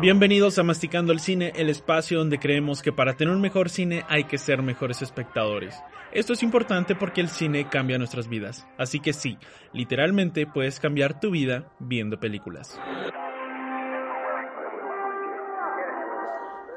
[0.00, 4.04] Bienvenidos a Masticando el Cine, el espacio donde creemos que para tener un mejor cine
[4.08, 5.74] hay que ser mejores espectadores.
[6.12, 8.66] Esto es importante porque el cine cambia nuestras vidas.
[8.76, 9.38] Así que sí,
[9.72, 12.78] literalmente puedes cambiar tu vida viendo películas.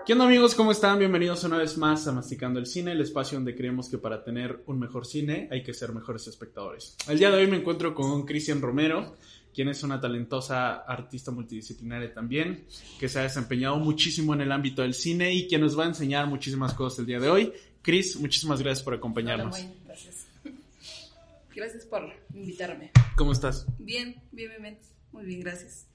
[0.05, 0.55] ¿Qué onda amigos?
[0.55, 0.97] ¿Cómo están?
[0.97, 4.63] Bienvenidos una vez más a Masticando el Cine, el espacio donde creemos que para tener
[4.65, 6.97] un mejor cine hay que ser mejores espectadores.
[7.07, 9.17] El día de hoy me encuentro con Cristian Romero,
[9.53, 12.65] quien es una talentosa artista multidisciplinaria también,
[12.99, 15.87] que se ha desempeñado muchísimo en el ámbito del cine y quien nos va a
[15.87, 17.53] enseñar muchísimas cosas el día de hoy.
[17.81, 19.55] Cris, muchísimas gracias por acompañarnos.
[19.55, 20.27] Hola, muy, gracias.
[21.55, 22.91] Gracias por invitarme.
[23.17, 23.65] ¿Cómo estás?
[23.79, 24.79] Bien, bien, bien,
[25.11, 25.87] muy bien, gracias.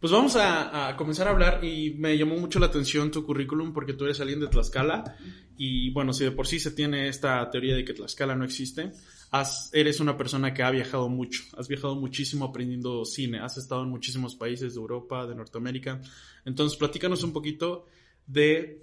[0.00, 3.72] Pues vamos a, a, comenzar a hablar y me llamó mucho la atención tu currículum
[3.72, 5.16] porque tú eres alguien de Tlaxcala
[5.56, 8.92] y bueno, si de por sí se tiene esta teoría de que Tlaxcala no existe,
[9.30, 13.82] has, eres una persona que ha viajado mucho, has viajado muchísimo aprendiendo cine, has estado
[13.82, 16.00] en muchísimos países de Europa, de Norteamérica.
[16.44, 17.86] Entonces, platícanos un poquito
[18.26, 18.80] de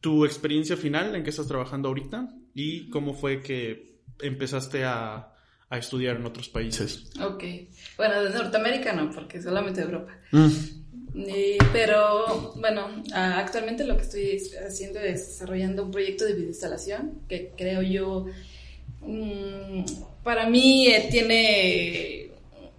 [0.00, 5.32] tu experiencia final, en qué estás trabajando ahorita y cómo fue que empezaste a,
[5.68, 7.10] a estudiar en otros países.
[7.20, 7.44] Ok,
[7.96, 10.12] bueno, de Norteamérica no, porque solamente de Europa.
[10.32, 10.48] Mm.
[11.14, 17.52] Eh, pero bueno, actualmente lo que estoy haciendo es desarrollando un proyecto de videoinstalación que
[17.56, 18.26] creo yo,
[20.22, 22.30] para mí eh, tiene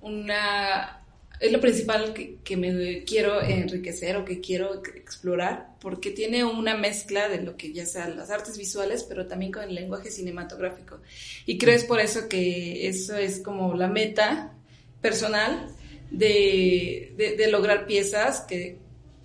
[0.02, 1.00] una
[1.40, 6.78] es lo principal que, que, me quiero enriquecer o que quiero explorar, porque tiene una
[6.78, 11.02] mezcla de lo que ya sean las artes visuales, pero también con el lenguaje cinematográfico.
[11.45, 14.54] Y creo es por eso que eso es como la meta
[15.02, 15.67] personal
[16.12, 18.78] de, de lograr piezas que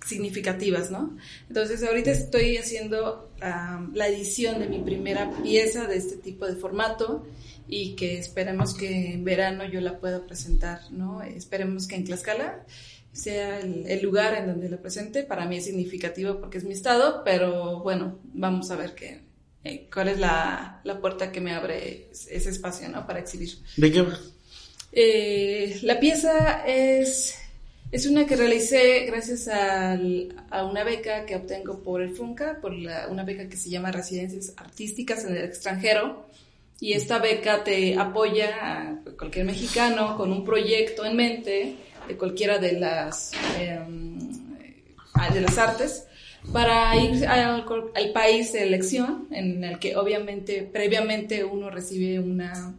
[0.05, 1.17] significativas, ¿no?
[1.47, 6.55] Entonces ahorita estoy haciendo um, la edición de mi primera pieza de este tipo de
[6.55, 7.25] formato
[7.67, 11.21] y que esperemos que en verano yo la pueda presentar, ¿no?
[11.21, 12.65] Esperemos que en Tlaxcala
[13.11, 15.23] sea el, lugar en donde la presente.
[15.23, 19.21] Para mí es significativo porque es mi estado, pero bueno, vamos a ver qué,
[19.63, 23.05] eh, cuál es la, la, puerta que me abre ese espacio, ¿no?
[23.05, 23.59] Para exhibir.
[23.77, 24.03] ¿De qué
[24.91, 27.35] eh, la pieza es,
[27.91, 32.73] es una que realicé gracias al, a una beca que obtengo por el FUNCA, por
[32.73, 36.27] la, una beca que se llama Residencias Artísticas en el extranjero.
[36.79, 41.75] Y esta beca te apoya a cualquier mexicano con un proyecto en mente
[42.07, 43.79] de cualquiera de las, eh,
[45.33, 46.05] de las artes
[46.53, 52.73] para ir al, al, país de elección en el que obviamente previamente uno recibe una,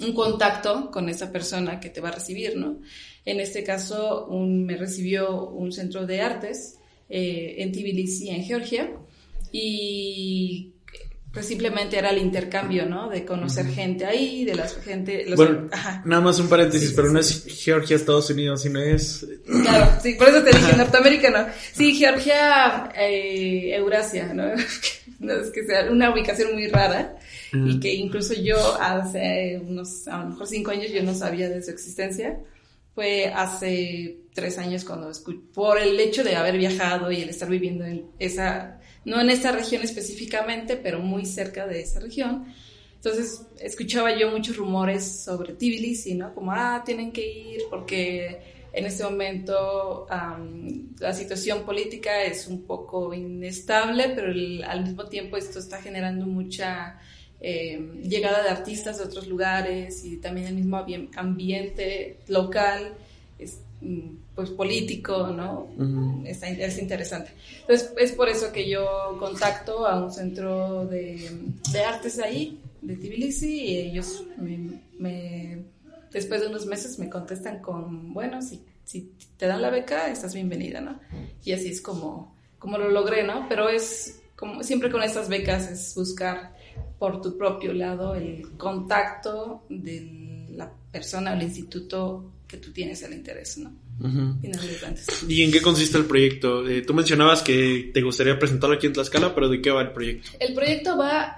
[0.00, 2.80] un contacto con esa persona que te va a recibir, ¿no?
[3.24, 8.90] En este caso un, me recibió un centro de artes eh, en Tbilisi, en Georgia,
[9.52, 10.72] y
[11.32, 13.10] pues simplemente era el intercambio, ¿no?
[13.10, 15.24] De conocer gente ahí, de la gente...
[15.26, 15.68] Los, bueno,
[16.06, 19.26] nada más un paréntesis, pero no es Georgia, Estados Unidos, sino es...
[19.44, 21.46] Claro, sí, por eso te dije Norteamérica, ¿no?
[21.74, 24.44] Sí, Georgia, eh, Eurasia, ¿no?
[25.18, 27.18] no es que sea una ubicación muy rara
[27.52, 31.62] y que incluso yo hace unos, a lo mejor cinco años yo no sabía de
[31.62, 32.40] su existencia.
[32.94, 35.10] Fue hace tres años cuando,
[35.52, 39.52] por el hecho de haber viajado y el estar viviendo en esa no en esta
[39.52, 42.46] región específicamente, pero muy cerca de esa región.
[42.96, 46.34] Entonces escuchaba yo muchos rumores sobre Tbilisi, ¿no?
[46.34, 52.66] Como, ah, tienen que ir porque en este momento um, la situación política es un
[52.66, 56.98] poco inestable, pero el, al mismo tiempo esto está generando mucha
[57.40, 60.84] eh, llegada de artistas de otros lugares y también el mismo
[61.16, 62.94] ambiente local.
[63.38, 63.58] Es,
[64.34, 65.68] pues político, ¿no?
[66.24, 67.30] es, interesante.
[67.60, 71.30] Entonces, es por eso que yo contacto a un centro de,
[71.72, 74.24] de artes ahí, de Tbilisi, y ellos
[74.98, 75.64] me,
[76.12, 80.34] después de unos meses me contestan con, bueno, si, si te dan la beca, estás
[80.34, 81.00] bienvenida, ¿no?
[81.44, 83.46] Y así es como, como lo logré, ¿no?
[83.48, 86.54] Pero es como siempre con estas becas es buscar
[86.98, 93.02] por tu propio lado el contacto de la persona o el instituto que tú tienes
[93.02, 93.72] el interés, ¿no?
[95.26, 96.68] ¿Y en qué consiste el proyecto?
[96.68, 99.92] Eh, tú mencionabas que te gustaría presentarlo aquí en Tlaxcala, pero ¿de qué va el
[99.92, 100.30] proyecto?
[100.38, 101.34] El proyecto va,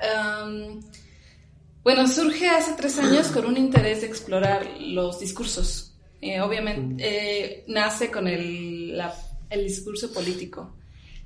[1.84, 5.88] bueno, surge hace tres años con un interés de explorar los discursos
[6.20, 9.00] Eh, obviamente eh, nace con el,
[9.50, 10.74] el, discurso político.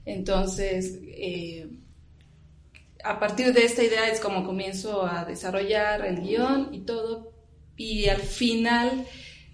[0.05, 1.67] Entonces, eh,
[3.05, 7.33] a partir de esta idea es como comienzo a desarrollar el guion y todo.
[7.77, 9.07] Y al final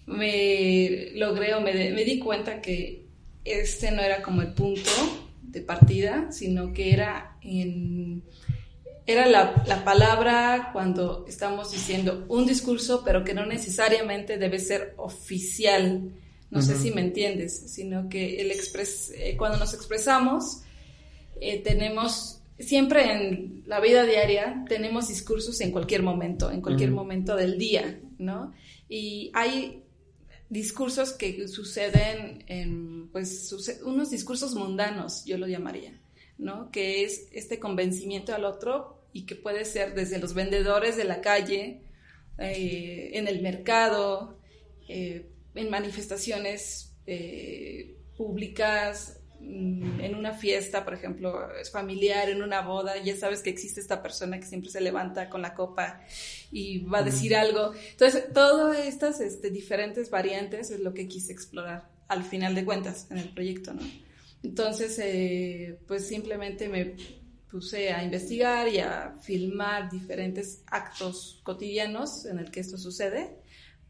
[0.06, 3.06] me logré o me, me di cuenta que
[3.44, 4.90] este no era como el punto
[5.42, 8.22] de partida, sino que era en
[9.08, 14.92] era la, la, palabra cuando estamos diciendo un discurso, pero que no necesariamente debe ser
[14.98, 16.12] oficial.
[16.50, 20.60] No sé si me entiendes, sino que el expres, eh, cuando nos expresamos,
[21.40, 27.36] eh, tenemos, siempre en la vida diaria, tenemos discursos en cualquier momento, en cualquier momento
[27.36, 28.52] del día, ¿no?
[28.88, 29.84] Y hay
[30.48, 33.52] discursos que suceden en, pues,
[33.84, 36.00] unos discursos mundanos, yo lo llamaría,
[36.38, 36.70] ¿no?
[36.70, 41.20] Que es este convencimiento al otro y que puede ser desde los vendedores de la
[41.20, 41.82] calle,
[42.38, 44.38] eh, en el mercado,
[44.88, 53.02] eh, en manifestaciones eh, públicas, en una fiesta, por ejemplo, es familiar, en una boda,
[53.02, 56.00] ya sabes que existe esta persona que siempre se levanta con la copa
[56.50, 57.72] y va a decir algo.
[57.90, 63.06] Entonces, todas estas este, diferentes variantes es lo que quise explorar al final de cuentas
[63.10, 63.82] en el proyecto, ¿no?
[64.42, 65.00] Entonces,
[65.86, 66.96] pues simplemente me
[67.50, 73.38] puse a investigar y a filmar diferentes actos cotidianos en el que esto sucede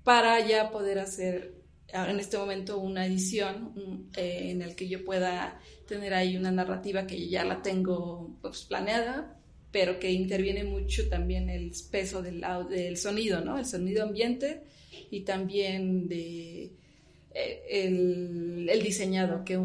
[0.04, 1.57] para ya poder hacer
[1.88, 7.06] en este momento una edición eh, en el que yo pueda tener ahí una narrativa
[7.06, 9.38] que ya la tengo pues, planeada
[9.70, 13.58] pero que interviene mucho también el peso del, del sonido, ¿no?
[13.58, 14.62] El sonido ambiente
[15.11, 16.73] y también de
[17.35, 19.58] eh, el, diseñado, que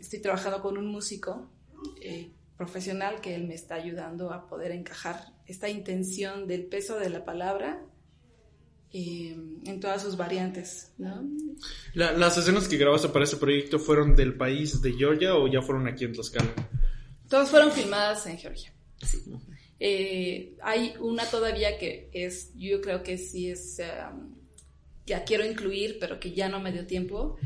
[0.00, 1.50] estoy trabajando con un músico
[2.00, 7.10] eh, profesional que él me está ayudando a poder encajar esta intención del peso de
[7.10, 7.82] la palabra
[8.92, 10.92] eh, en todas sus variantes.
[10.98, 11.22] ¿no?
[11.94, 15.88] ¿Las escenas que grabaste para ese proyecto fueron del país de Georgia o ya fueron
[15.88, 16.52] aquí en Tlaxcala?
[17.28, 18.72] Todas fueron filmadas en Georgia.
[19.80, 23.80] Eh, hay una todavía que es, yo creo que sí es,
[24.10, 24.34] um,
[25.06, 27.36] ya quiero incluir, pero que ya no me dio tiempo.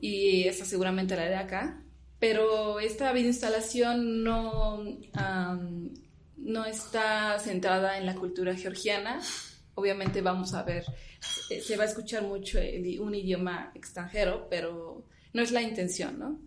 [0.00, 1.84] Y esa seguramente la haré acá
[2.20, 4.84] pero esta videoinstalación no,
[6.36, 9.20] no está centrada en la cultura georgiana.
[9.80, 10.84] Obviamente vamos a ver,
[11.20, 12.58] se va a escuchar mucho
[13.00, 16.38] un idioma extranjero, pero no es la intención, ¿no?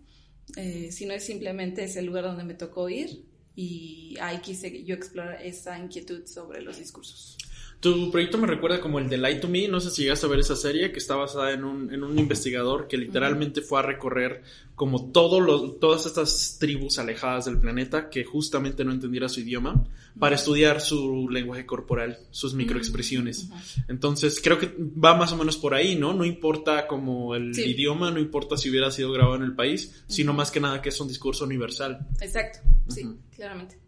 [0.56, 3.24] Eh, sino es simplemente es el lugar donde me tocó ir
[3.56, 7.36] y ahí quise yo explorar esa inquietud sobre los discursos.
[7.84, 10.30] Tu proyecto me recuerda como el de Light to Me, no sé si llegaste a
[10.30, 13.82] ver esa serie, que está basada en un, en un investigador que literalmente fue a
[13.82, 14.42] recorrer
[14.74, 19.84] como todos los, todas estas tribus alejadas del planeta que justamente no entendiera su idioma
[20.18, 23.50] para estudiar su lenguaje corporal, sus microexpresiones.
[23.86, 26.14] Entonces, creo que va más o menos por ahí, ¿no?
[26.14, 30.32] No importa como el idioma, no importa si hubiera sido grabado en el país, sino
[30.32, 32.08] más que nada que es un discurso universal.
[32.22, 33.83] Exacto, sí, claramente.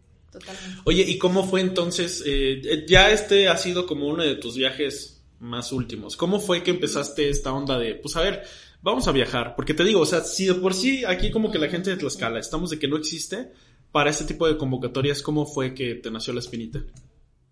[0.83, 2.23] Oye, ¿y cómo fue entonces?
[2.25, 6.17] Eh, eh, ya este ha sido como uno de tus viajes más últimos.
[6.17, 8.43] ¿Cómo fue que empezaste esta onda de, pues a ver,
[8.81, 9.55] vamos a viajar?
[9.55, 11.97] Porque te digo, o sea, si de por sí aquí como que la gente de
[11.97, 13.51] Tlaxcala estamos de que no existe,
[13.91, 16.83] para este tipo de convocatorias, ¿cómo fue que te nació la espinita?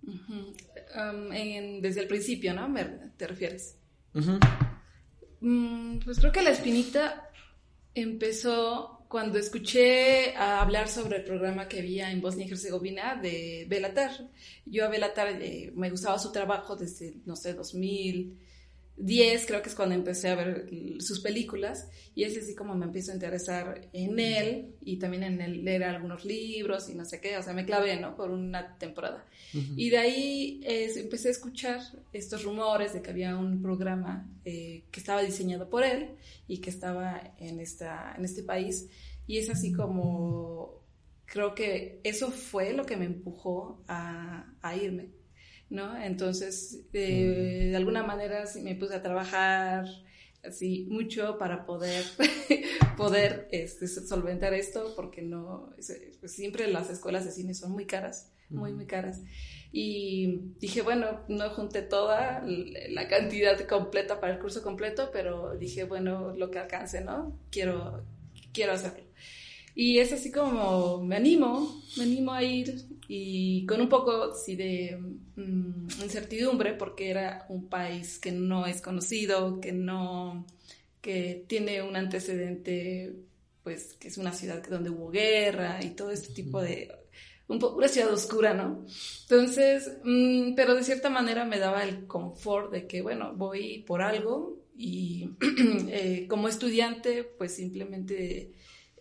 [0.04, 1.30] Um,
[1.82, 2.74] desde el principio, ¿no?
[3.18, 3.78] ¿Te refieres?
[5.42, 7.30] Mm, pues creo que la espinita
[7.94, 14.12] empezó cuando escuché hablar sobre el programa que había en Bosnia y Herzegovina de Belatar.
[14.66, 17.54] Yo a Belatar eh, me gustaba su trabajo desde, no sé,
[18.98, 22.86] 2010, creo que es cuando empecé a ver sus películas, y es así como me
[22.86, 27.38] empiezo a interesar en él y también en leer algunos libros y no sé qué,
[27.38, 28.16] o sea, me clavé, ¿no?
[28.16, 29.26] Por una temporada.
[29.54, 35.00] Y de ahí empecé a escuchar estos rumores de que había un programa eh, que
[35.00, 36.10] estaba diseñado por él
[36.48, 38.88] y que estaba en, esta, en este país.
[39.28, 40.82] Y es así como,
[41.26, 45.10] creo que eso fue lo que me empujó a, a irme,
[45.70, 45.98] ¿no?
[45.98, 49.86] Entonces, eh, de alguna manera sí me puse a trabajar
[50.44, 52.04] así mucho para poder,
[52.98, 55.74] poder este, solventar esto, porque no,
[56.20, 59.22] pues, siempre las escuelas de cine son muy caras, muy, muy caras.
[59.72, 65.84] Y dije, bueno, no junté toda la cantidad completa para el curso completo, pero dije,
[65.84, 67.38] bueno, lo que alcance, ¿no?
[67.50, 68.06] Quiero,
[68.54, 69.04] quiero hacerlo.
[69.76, 74.56] Y es así como me animo, me animo a ir y con un poco sí,
[74.56, 74.98] de
[75.36, 80.46] mm, incertidumbre porque era un país que no es conocido, que no,
[81.02, 83.16] que tiene un antecedente,
[83.64, 86.92] pues que es una ciudad donde hubo guerra y todo este tipo de
[87.48, 88.86] un poco una ciudad oscura, ¿no?
[89.22, 94.02] Entonces, mm, pero de cierta manera me daba el confort de que, bueno, voy por
[94.02, 95.30] algo y
[95.90, 98.52] eh, como estudiante, pues simplemente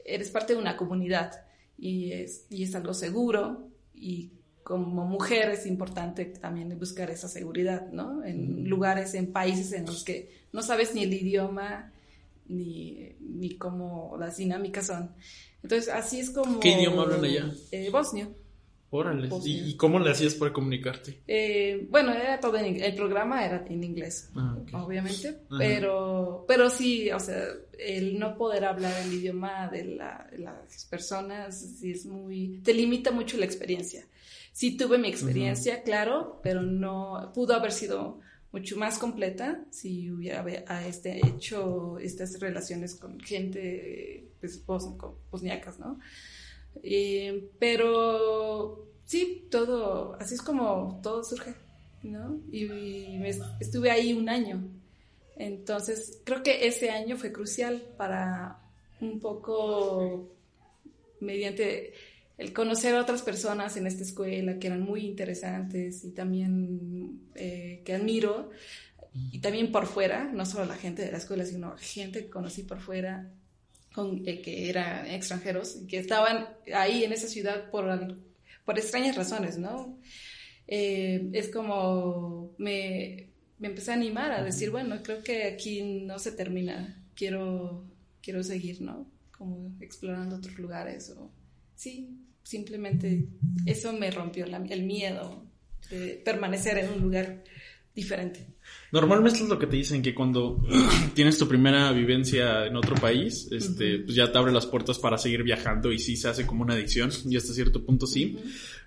[0.05, 1.47] eres parte de una comunidad
[1.79, 4.33] y es, y es algo seguro y
[4.63, 8.25] como mujer es importante también buscar esa seguridad, ¿no?
[8.25, 11.93] En lugares, en países en los que no sabes ni el idioma
[12.47, 15.11] ni, ni cómo las dinámicas son.
[15.63, 16.61] Entonces, así es como...
[16.61, 17.53] ¿Qué idioma hablan allá?
[17.71, 18.35] Eh, bosnio.
[18.97, 19.29] Órale.
[19.45, 21.19] ¿Y, cómo le hacías para comunicarte?
[21.27, 25.37] Eh, bueno, era todo en El programa era en inglés, ah, obviamente.
[25.59, 27.43] Pero, pero sí, o sea,
[27.77, 32.61] el no poder hablar el idioma de, las personas sí es muy.
[32.63, 34.07] te limita mucho la experiencia.
[34.53, 37.33] Sí tuve mi experiencia, claro, pero no.
[37.35, 38.21] pudo haber sido
[38.53, 40.45] mucho más completa si hubiera
[40.87, 45.99] este, hecho estas relaciones con gente pues, bosniacas, ¿no?
[46.83, 51.55] Eh, pero sí, todo, así es como todo surge,
[52.03, 52.41] ¿no?
[52.51, 52.69] Y,
[53.61, 54.63] estuve ahí un año.
[55.37, 58.61] Entonces, creo que ese año fue crucial para
[59.01, 60.29] un poco,
[61.21, 61.95] mediante
[62.39, 67.83] el conocer a otras personas en esta escuela que eran muy interesantes y también eh,
[67.85, 68.51] que admiro,
[69.31, 72.65] y también por fuera, no solo la gente de la escuela, sino gente que conocí
[72.65, 73.31] por fuera,
[73.95, 77.87] con, eh, que eran extranjeros, que estaban ahí en esa ciudad por,
[78.65, 79.99] por extrañas razones, ¿no?
[80.67, 86.19] Eh, es como me, me, empecé a animar a decir, bueno, creo que aquí no
[86.19, 87.85] se termina, quiero,
[88.21, 89.07] quiero seguir, ¿no?
[89.31, 91.31] Como explorando otros lugares o
[91.77, 93.29] sí, simplemente
[93.67, 95.47] eso me rompió el miedo
[95.91, 97.45] de permanecer en un lugar
[97.95, 98.47] diferente.
[98.91, 100.61] Normalmente es lo que te dicen, que cuando
[101.15, 105.17] tienes tu primera vivencia en otro país, este, pues ya te abre las puertas para
[105.17, 108.37] seguir viajando y sí se hace como una adicción, y hasta cierto punto sí.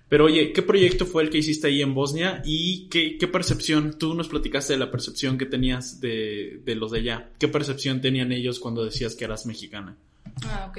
[0.08, 3.98] Pero oye, ¿qué proyecto fue el que hiciste ahí en Bosnia y qué, qué percepción,
[3.98, 8.00] tú nos platicaste de la percepción que tenías de, de, los de allá, qué percepción
[8.00, 9.96] tenían ellos cuando decías que eras mexicana?
[10.44, 10.78] Ah, ok.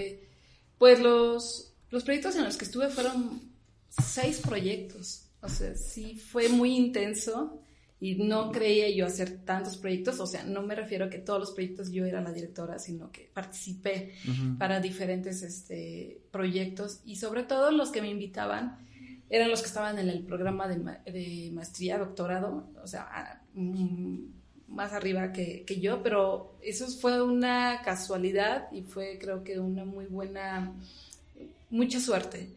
[0.78, 3.42] Pues los, los proyectos en los que estuve fueron
[3.90, 7.62] seis proyectos, o sea, sí fue muy intenso
[8.02, 11.40] y no creía yo hacer tantos proyectos, o sea, no me refiero a que todos
[11.40, 14.14] los proyectos yo era la directora, sino que participé
[14.58, 18.88] para diferentes este, proyectos y sobre todo los que me invitaban
[19.30, 24.18] eran los que estaban en el programa de, maestría, doctorado, o sea, mm,
[24.70, 29.84] más arriba que, que, yo, pero eso fue una casualidad y fue creo que una
[29.84, 30.74] muy buena,
[31.70, 32.50] mucha suerte,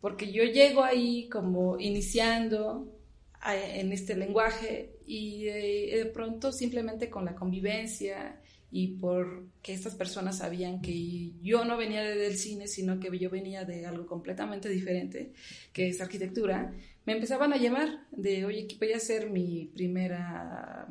[0.00, 2.97] porque yo llego ahí como iniciando,
[3.46, 8.40] en este lenguaje y de, pronto simplemente con la convivencia
[8.70, 13.64] y porque estas personas sabían que yo no venía del cine, sino que yo venía
[13.64, 15.32] de algo completamente diferente,
[15.72, 16.74] que es arquitectura,
[17.06, 20.86] me empezaban a llamar de, oye, voy a hacer mi primera,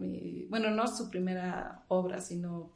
[0.50, 2.72] bueno, no su primera obra, sino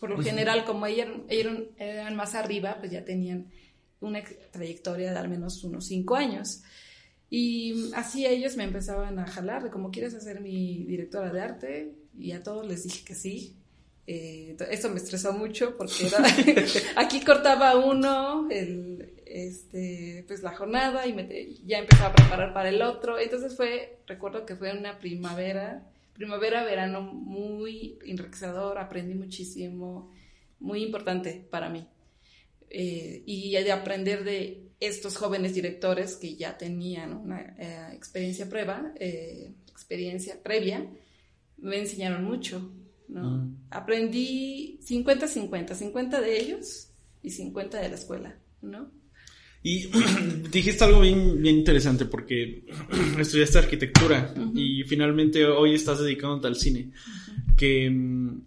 [0.00, 3.46] por lo pues general, como eran, eran más arriba, pues ya tenían
[4.00, 6.62] una trayectoria de al menos unos cinco años.
[7.30, 11.94] Y así ellos me empezaban a jalar de cómo quieres hacer mi directora de arte
[12.18, 13.56] y a todos les dije que sí.
[14.08, 16.18] Eh, esto me estresó mucho porque era,
[16.96, 22.70] aquí cortaba uno el, este, pues la jornada y me, ya empezaba a preparar para
[22.70, 23.20] el otro.
[23.20, 30.10] Entonces fue, recuerdo que fue una primavera, primavera, verano muy enriquecedor, aprendí muchísimo,
[30.58, 31.86] muy importante para mí.
[32.72, 38.92] Eh, y de aprender de estos jóvenes directores que ya tenían una eh, experiencia prueba,
[38.98, 40.88] eh, experiencia previa,
[41.58, 42.72] me enseñaron mucho,
[43.08, 43.38] ¿no?
[43.38, 43.56] Mm.
[43.70, 46.88] Aprendí 50-50, 50 de ellos
[47.24, 48.92] y 50 de la escuela, ¿no?
[49.64, 49.88] Y
[50.52, 52.64] dijiste algo bien, bien interesante porque
[53.18, 56.92] estudiaste arquitectura y finalmente hoy estás dedicándote al cine.
[57.56, 58.42] Que mm,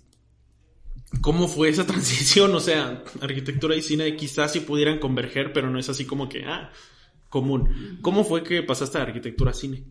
[1.22, 2.54] ¿Cómo fue esa transición?
[2.56, 6.44] O sea, arquitectura y cine quizás si pudieran converger, pero no es así como que,
[6.46, 6.72] ah,
[7.30, 8.00] común.
[8.02, 9.84] ¿Cómo fue que pasaste a arquitectura a cine?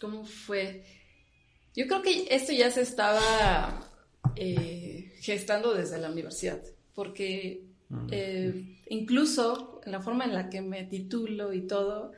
[0.00, 0.84] ¿Cómo fue?
[1.74, 3.90] Yo creo que esto ya se estaba
[4.36, 6.60] eh, gestando desde la universidad,
[6.94, 12.12] porque ah, eh, incluso en la forma en la que me titulo y todo,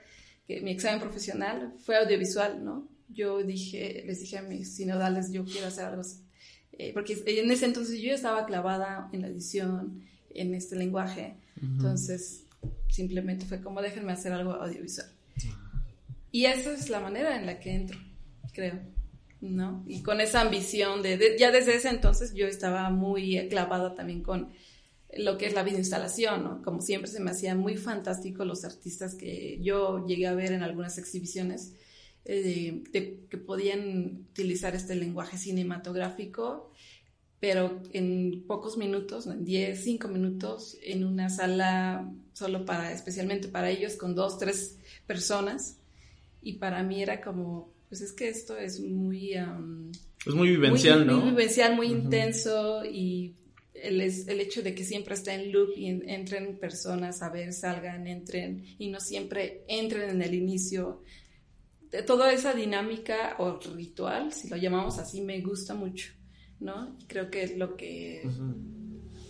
[0.46, 2.88] que mi examen profesional fue audiovisual, ¿no?
[3.08, 6.02] Yo dije, les dije a mis sinodales, yo quiero hacer algo
[6.78, 10.02] eh, porque en ese entonces yo estaba clavada en la edición,
[10.34, 12.44] en este lenguaje, entonces
[12.88, 15.08] simplemente fue como déjenme hacer algo audiovisual.
[16.30, 17.98] Y esa es la manera en la que entro,
[18.52, 18.78] creo,
[19.40, 19.84] ¿no?
[19.86, 24.50] Y con esa ambición de, ya desde ese entonces yo estaba muy clavada también con
[25.16, 26.62] lo que es la videoinstalación, ¿no?
[26.62, 30.62] Como siempre se me hacían muy fantástico los artistas que yo llegué a ver en
[30.62, 31.72] algunas exhibiciones
[32.28, 36.72] eh, de, que podían utilizar este lenguaje cinematográfico,
[37.38, 43.70] pero en pocos minutos, en 10, 5 minutos, en una sala solo para, especialmente para
[43.70, 45.78] ellos, con dos, tres personas.
[46.42, 49.34] Y para mí era como, pues es que esto es muy...
[49.34, 51.20] es muy vivencial, ¿no?
[51.20, 53.36] Muy vivencial, muy intenso y
[53.74, 58.08] el, el, hecho de que siempre está en loop y entren personas a ver, salgan,
[58.08, 61.02] entren y no siempre entren en el inicio.
[61.96, 66.12] De toda esa dinámica o ritual, si lo llamamos así, me gusta mucho,
[66.60, 66.94] ¿no?
[67.06, 68.22] creo que es lo que...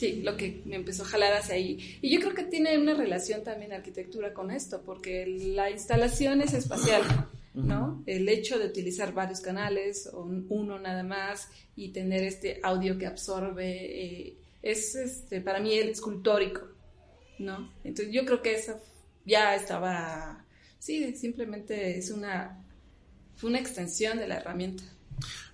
[0.01, 1.99] Sí, lo que me empezó a jalar hacia ahí.
[2.03, 6.55] Y yo creo que tiene una relación también arquitectura con esto, porque la instalación es
[6.55, 7.03] espacial.
[7.55, 8.03] ¿no?
[8.05, 13.07] El hecho de utilizar varios canales o uno nada más y tener este audio que
[13.07, 16.63] absorbe eh, es este, para mí el escultórico,
[17.39, 17.73] ¿no?
[17.85, 18.79] Entonces yo creo que esa
[19.25, 20.45] ya estaba,
[20.79, 22.65] sí, simplemente es una,
[23.37, 24.85] fue una extensión de la herramienta.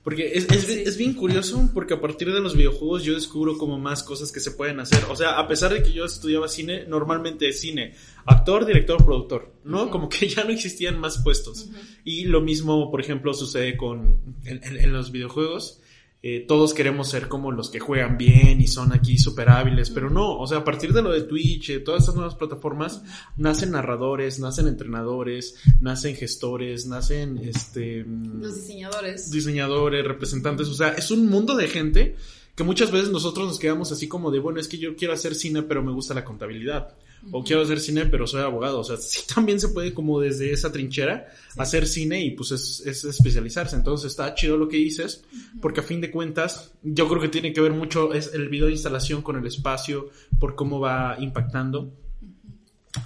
[0.02, 4.02] Porque es, es, bien curioso, porque a partir de los videojuegos yo descubro como más
[4.02, 5.04] cosas que se pueden hacer.
[5.08, 7.94] O sea, a pesar de que yo estudiaba cine, normalmente es cine,
[8.26, 9.90] actor, director, productor, ¿no?
[9.90, 11.70] Como que ya no existían más puestos.
[12.04, 15.81] Y lo mismo, por ejemplo, sucede con en los videojuegos.
[16.24, 20.08] Eh, todos queremos ser como los que juegan bien y son aquí súper hábiles, pero
[20.08, 23.02] no, o sea, a partir de lo de Twitch, de todas estas nuevas plataformas,
[23.36, 28.04] nacen narradores, nacen entrenadores, nacen gestores, nacen este...
[28.04, 29.32] Los diseñadores.
[29.32, 32.16] Diseñadores, representantes, o sea, es un mundo de gente
[32.54, 35.34] que muchas veces nosotros nos quedamos así como de, bueno, es que yo quiero hacer
[35.34, 36.94] cine, pero me gusta la contabilidad
[37.30, 38.80] o quiero hacer cine, pero soy abogado.
[38.80, 42.80] O sea, sí también se puede como desde esa trinchera hacer cine y pues es,
[42.84, 43.76] es, especializarse.
[43.76, 45.24] Entonces está chido lo que dices,
[45.60, 48.66] porque a fin de cuentas yo creo que tiene que ver mucho es el video
[48.66, 51.92] de instalación con el espacio, por cómo va impactando.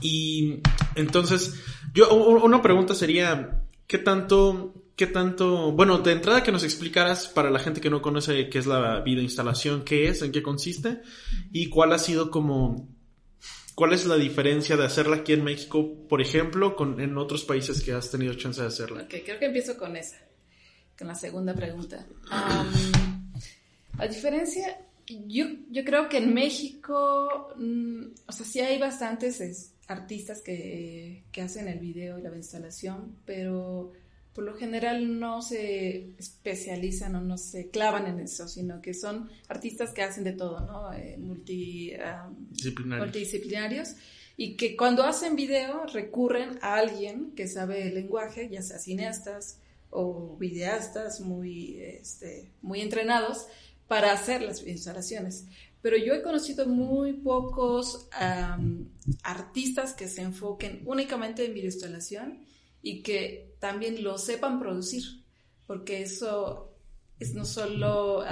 [0.01, 0.61] Y
[0.97, 1.55] entonces,
[1.95, 7.51] yo una pregunta sería, ¿qué tanto, qué tanto, bueno, de entrada que nos explicaras para
[7.51, 11.03] la gente que no conoce qué es la instalación, qué es, en qué consiste
[11.53, 12.97] y cuál ha sido como
[13.77, 17.83] ¿Cuál es la diferencia de hacerla aquí en México, por ejemplo, con en otros países
[17.83, 19.03] que has tenido chance de hacerla?
[19.03, 20.17] Ok, creo que empiezo con esa,
[20.99, 22.07] con la segunda pregunta.
[23.99, 30.41] la diferencia, yo, yo creo que en México, mm, o sea, sí hay bastantes artistas
[30.41, 33.93] que, que hacen el video y la instalación, pero
[34.37, 39.31] por lo general no se especializan o no se clavan en eso, sino que son
[39.49, 40.93] artistas que hacen de todo, ¿no?
[40.93, 43.95] Eh, multidisciplinarios.
[44.37, 49.59] Y que cuando hacen video recurren a alguien que sabe el lenguaje, ya sea cineastas
[49.89, 53.47] o videastas muy, este, muy entrenados,
[53.89, 55.47] para hacer las instalaciones.
[55.81, 58.07] Pero yo he conocido muy pocos
[59.23, 62.45] artistas que se enfoquen únicamente en videoinstalación
[62.83, 65.03] y que también lo sepan producir,
[65.67, 66.73] porque eso
[67.19, 68.25] es no solo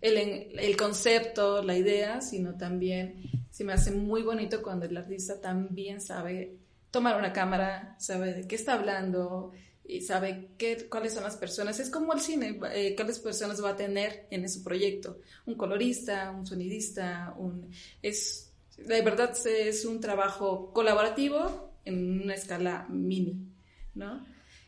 [0.00, 0.16] el,
[0.58, 6.00] el, concepto, la idea, sino también se me hace muy bonito cuando el artista también
[6.00, 6.56] sabe
[6.90, 9.52] tomar una cámara, sabe de qué está hablando
[9.84, 11.78] y sabe qué, cuáles son las personas.
[11.78, 15.18] Es como el cine, eh, cuáles personas va a tener en su proyecto.
[15.44, 17.70] Un colorista, un sonidista, un...
[18.00, 23.54] Es, de verdad es un trabajo colaborativo en una escala mini.
[23.94, 24.24] ¿no?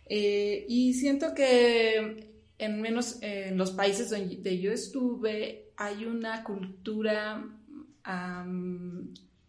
[0.09, 7.45] Eh, y siento que en menos en los países donde yo estuve hay una cultura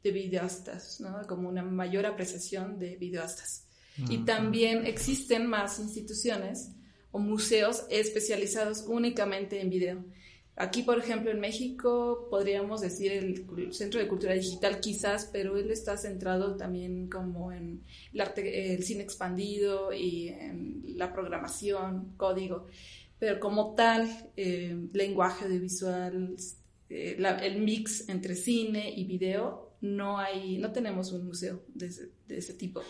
[0.04, 1.22] de videoastas, ¿no?
[1.28, 3.66] Como una mayor apreciación de videoastas.
[4.10, 6.70] Y también existen más instituciones
[7.12, 10.06] o museos especializados únicamente en video.
[10.60, 15.70] Aquí, por ejemplo, en México podríamos decir el Centro de Cultura Digital quizás, pero él
[15.70, 22.66] está centrado también como en el, arte, el cine expandido y en la programación, código.
[23.20, 26.36] Pero como tal, eh, lenguaje audiovisual,
[26.90, 31.92] eh, el mix entre cine y video, no hay, no tenemos un museo de
[32.30, 32.82] ese, tipo.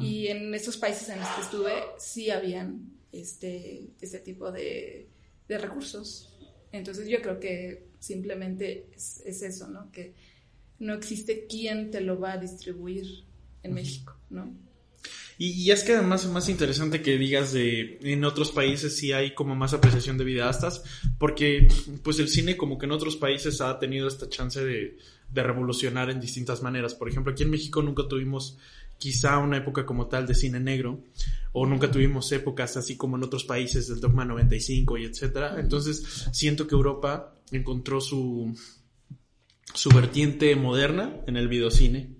[0.00, 5.08] Y en esos países en los que estuve, sí habían este, este tipo de,
[5.48, 6.27] de recursos.
[6.72, 9.90] Entonces yo creo que simplemente es, eso, ¿no?
[9.90, 10.14] Que
[10.78, 13.24] no existe quien te lo va a distribuir
[13.62, 14.54] en México, ¿no?
[15.40, 19.34] Y, es que además es más interesante que digas de en otros países sí hay
[19.34, 20.82] como más apreciación de videastas,
[21.16, 21.68] porque
[22.02, 24.98] pues el cine como que en otros países ha tenido esta chance de,
[25.30, 26.94] de revolucionar en distintas maneras.
[26.94, 28.58] Por ejemplo, aquí en México nunca tuvimos
[28.98, 31.02] quizá una época como tal de cine negro,
[31.52, 35.58] o nunca tuvimos épocas así como en otros países del Dogma 95 y etcétera.
[35.58, 38.54] Entonces, siento que Europa encontró su,
[39.74, 42.16] su vertiente moderna en el videocine.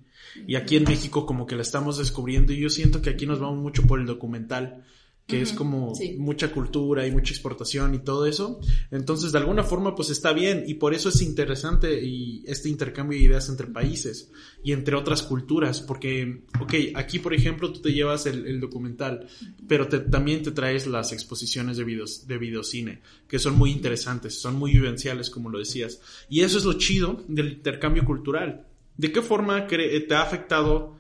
[0.46, 3.40] Y aquí en México como que la estamos descubriendo y yo siento que aquí nos
[3.40, 4.84] vamos mucho por el documental
[5.28, 8.60] que es como mucha cultura y mucha exportación y todo eso.
[8.90, 13.18] Entonces, de alguna forma, pues está bien y por eso es interesante y este intercambio
[13.18, 14.30] de ideas entre países
[14.64, 19.28] y entre otras culturas, porque, ok, aquí, por ejemplo, tú te llevas el, documental,
[19.68, 24.56] pero también te traes las exposiciones de, videos, de videocine, que son muy interesantes, son
[24.56, 26.00] muy vivenciales, como lo decías.
[26.30, 28.66] Y eso es lo chido del intercambio cultural.
[28.96, 30.96] ¿De qué forma te ha afectado?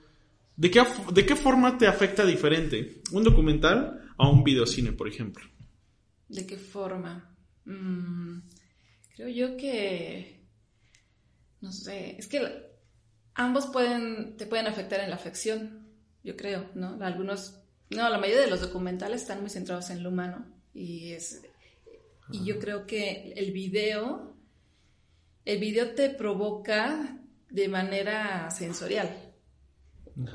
[0.54, 0.82] ¿De qué,
[1.14, 5.44] ¿De qué forma te afecta diferente un documental a un videocine, por ejemplo?
[6.28, 7.34] ¿De qué forma?
[7.64, 8.40] Mm,
[9.14, 10.44] creo yo que,
[11.60, 12.68] no sé, es que
[13.34, 15.86] ambos pueden, te pueden afectar en la afección,
[16.24, 16.98] yo creo, ¿no?
[17.00, 21.40] Algunos, no, la mayoría de los documentales están muy centrados en lo humano y es,
[22.30, 24.36] y yo creo que el video,
[25.44, 29.32] el video te provoca de manera sensorial,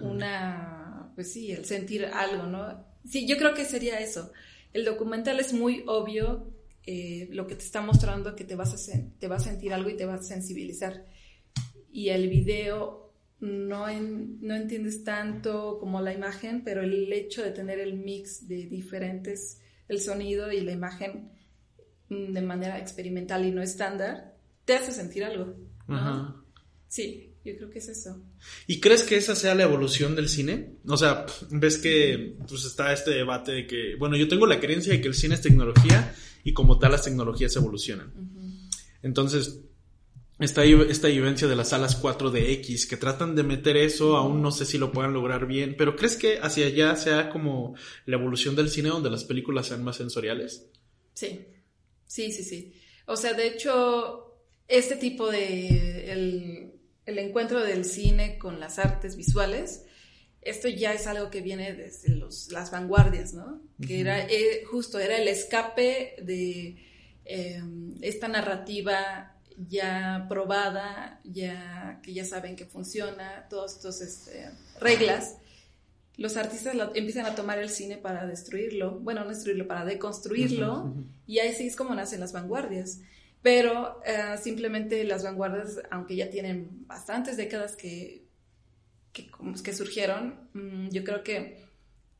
[0.01, 2.92] una, pues sí, el sentir algo, ¿no?
[3.07, 4.31] Sí, yo creo que sería eso.
[4.71, 6.51] El documental es muy obvio
[6.85, 9.89] eh, lo que te está mostrando que te vas, a te va a sentir algo
[9.89, 11.05] y te va a sensibilizar.
[11.91, 17.79] Y el video no, no entiendes tanto como la imagen, pero el hecho de tener
[17.79, 21.29] el mix de diferentes, el sonido y la imagen
[22.09, 24.35] mm, de manera experimental y no estándar,
[24.65, 25.55] te hace sentir algo.
[26.87, 28.21] Sí, yo creo que es eso.
[28.67, 30.77] ¿Y crees que esa sea la evolución del cine?
[30.87, 34.93] O sea, ves que pues está este debate de que, bueno, yo tengo la creencia
[34.93, 38.13] de que el cine es tecnología y como tal las tecnologías evolucionan.
[39.01, 39.59] Entonces,
[40.39, 44.65] esta, esta vivencia de las salas 4DX que tratan de meter eso, aún no sé
[44.65, 47.75] si lo puedan lograr bien, pero ¿crees que hacia allá sea como
[48.05, 50.69] la evolución del cine donde las películas sean más sensoriales?
[51.13, 51.45] Sí,
[52.05, 52.73] sí, sí, sí.
[53.05, 56.09] O sea, de hecho, este tipo de...
[56.09, 56.72] El
[57.05, 59.85] el encuentro del cine con las artes visuales,
[60.41, 63.61] esto ya es algo que viene desde las vanguardias, ¿no?
[63.85, 66.77] Que era eh, justo, era el escape de
[67.25, 75.37] em, esta narrativa ya probada, ya que ya saben que funciona, todas estas este, reglas.
[76.17, 80.93] Los artistas empiezan a tomar el cine para destruirlo, bueno, no destruirlo, para deconstruirlo,
[81.25, 82.99] y así es como nacen las vanguardias.
[83.43, 88.25] Pero eh, simplemente las vanguardias, aunque ya tienen bastantes décadas que,
[89.11, 91.61] que, surgieron, mm, yo creo que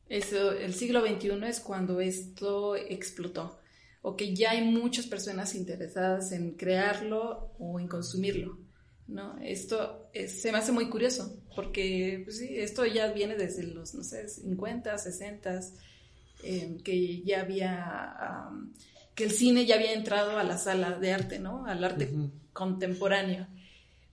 [0.08, 3.58] eso, el siglo XXI es cuando esto explotó
[4.02, 8.58] o que ya hay muchas personas interesadas en crearlo o en consumirlo.
[9.06, 9.38] ¿no?
[9.40, 14.04] Esto se me hace muy curioso, porque pues sí, esto ya viene desde los, no
[14.04, 15.60] sé, 50, 60,
[16.42, 18.50] eh, que ya había
[19.14, 21.66] que el cine ya había entrado a la sala de arte, ¿no?
[21.66, 22.10] Al arte
[22.52, 23.46] contemporáneo,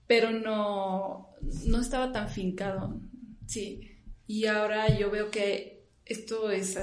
[0.07, 1.29] pero no,
[1.65, 2.99] no estaba tan fincado,
[3.45, 3.81] sí.
[4.27, 6.75] Y ahora yo veo que esto es,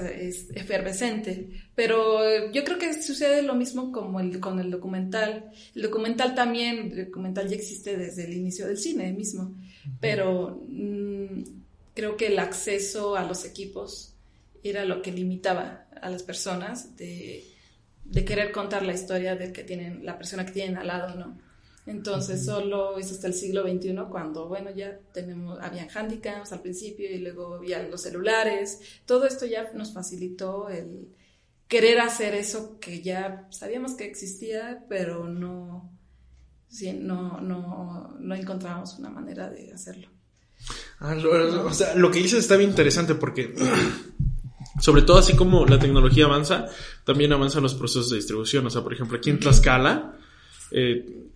[0.55, 5.51] efervescente, pero yo creo que sucede lo mismo como el, con el documental.
[5.75, 9.55] El documental también, el documental ya existe desde el inicio del cine mismo,
[9.99, 11.41] pero mm,
[11.93, 14.15] creo que el acceso a los equipos
[14.63, 17.43] era lo que limitaba a las personas de
[18.11, 21.37] de querer contar la historia del que tienen, la persona que tienen al lado, ¿no?
[21.85, 27.09] Entonces solo es hasta el siglo XXI cuando, bueno, ya tenemos, habían handicaps al principio
[27.09, 28.79] y luego había los celulares.
[29.05, 31.07] Todo esto ya nos facilitó el
[31.67, 35.91] querer hacer eso que ya sabíamos que existía, pero no,
[36.67, 40.09] sí, no, no, no encontrábamos una manera de hacerlo.
[40.99, 43.55] Ah, o sea, lo que dices está bien interesante porque
[44.79, 46.67] sobre todo así como la tecnología avanza,
[47.03, 48.65] también avanzan los procesos de distribución.
[48.65, 50.17] O sea, por ejemplo, aquí en Tlaxcala,
[50.71, 51.29] eh,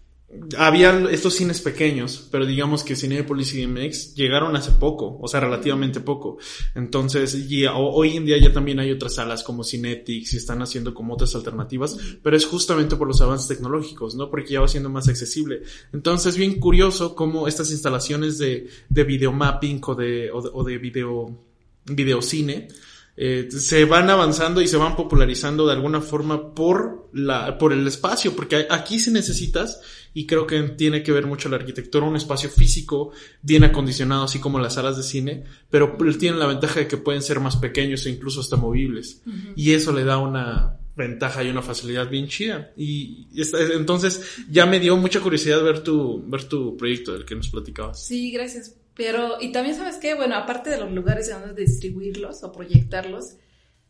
[0.58, 5.40] habían estos cines pequeños, pero digamos que Cinepolis y DMX llegaron hace poco, o sea,
[5.40, 6.38] relativamente poco.
[6.76, 10.94] Entonces, y hoy en día ya también hay otras salas como Cinetics y están haciendo
[10.94, 14.30] como otras alternativas, pero es justamente por los avances tecnológicos, ¿no?
[14.30, 15.62] Porque ya va siendo más accesible.
[15.92, 20.78] Entonces, bien curioso cómo estas instalaciones de, de videomapping o de, o de, o de
[20.78, 21.38] video,
[21.86, 22.68] videocine,
[23.16, 27.86] eh, se van avanzando y se van popularizando de alguna forma por la por el
[27.86, 29.82] espacio porque aquí se necesitas
[30.16, 33.12] y creo que tiene que ver mucho la arquitectura un espacio físico
[33.44, 37.22] bien acondicionado así como las salas de cine pero tienen la ventaja de que pueden
[37.22, 39.22] ser más pequeños e incluso hasta movibles.
[39.56, 42.72] Y eso le da una ventaja y una facilidad bien chida.
[42.78, 43.28] Y
[43.74, 48.06] entonces ya me dio mucha curiosidad ver tu ver tu proyecto del que nos platicabas.
[48.06, 52.44] Sí gracias pero, y también sabes qué, bueno, aparte de los lugares en donde distribuirlos
[52.44, 53.38] o proyectarlos,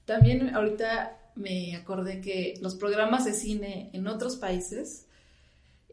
[0.05, 5.07] también ahorita me acordé que los programas de cine en otros países,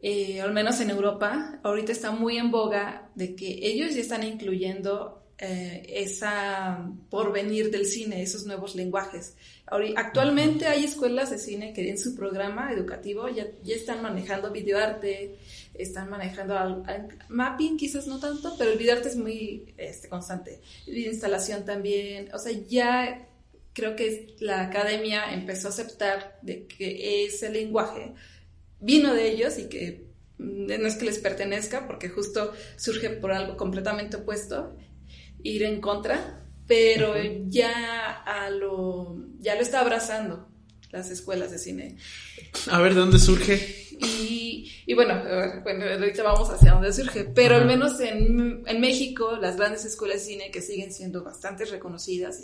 [0.01, 4.23] eh, al menos en Europa, ahorita está muy en boga de que ellos ya están
[4.23, 9.35] incluyendo eh, esa porvenir del cine, esos nuevos lenguajes.
[9.95, 15.39] Actualmente hay escuelas de cine que en su programa educativo ya, ya están manejando videoarte,
[15.73, 16.83] están manejando
[17.29, 20.61] mapping, quizás no tanto, pero el videoarte es muy este, constante.
[20.85, 23.27] La instalación también, o sea, ya
[23.73, 28.13] creo que la academia empezó a aceptar de que ese lenguaje
[28.79, 33.55] vino de ellos y que no es que les pertenezca, porque justo surge por algo
[33.55, 34.75] completamente opuesto,
[35.43, 37.13] ir en contra, pero
[37.47, 40.49] ya, a lo, ya lo está abrazando
[40.91, 41.97] las escuelas de cine.
[42.69, 43.80] A ver, ¿de dónde surge?
[44.03, 45.21] Y, y bueno,
[45.63, 50.25] bueno, ahorita vamos hacia dónde surge, pero al menos en, en, México, las grandes escuelas
[50.25, 52.41] de cine que siguen siendo bastante reconocidas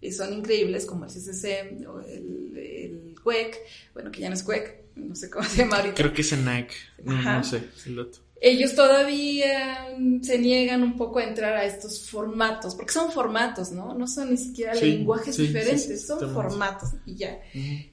[0.00, 3.58] y, son increíbles, como el CCC o el, el CUEC,
[3.92, 5.96] bueno, que ya no es CUEC, no sé cómo se llama ahorita.
[5.96, 6.72] Creo que es en NAC,
[7.04, 9.86] no, no sé, el otro ellos todavía
[10.22, 13.94] se niegan un poco a entrar a estos formatos, porque son formatos, ¿no?
[13.94, 17.38] No son ni siquiera lenguajes diferentes, son formatos y ya.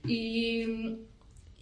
[0.05, 0.97] y,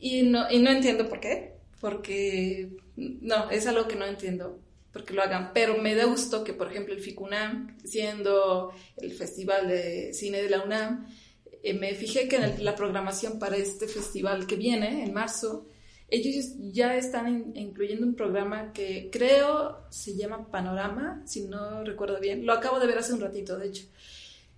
[0.05, 4.59] y, no, y no entiendo por qué, porque no, es algo que no entiendo
[4.93, 9.67] porque lo hagan, pero me da gusto que, por ejemplo, el FICUNAM, siendo el Festival
[9.67, 11.07] de Cine de la UNAM,
[11.63, 15.65] eh, me fijé que en la programación para este festival que viene, en marzo,
[16.07, 22.45] ellos ya están incluyendo un programa que creo se llama Panorama, si no recuerdo bien.
[22.45, 23.87] Lo acabo de ver hace un ratito, de hecho.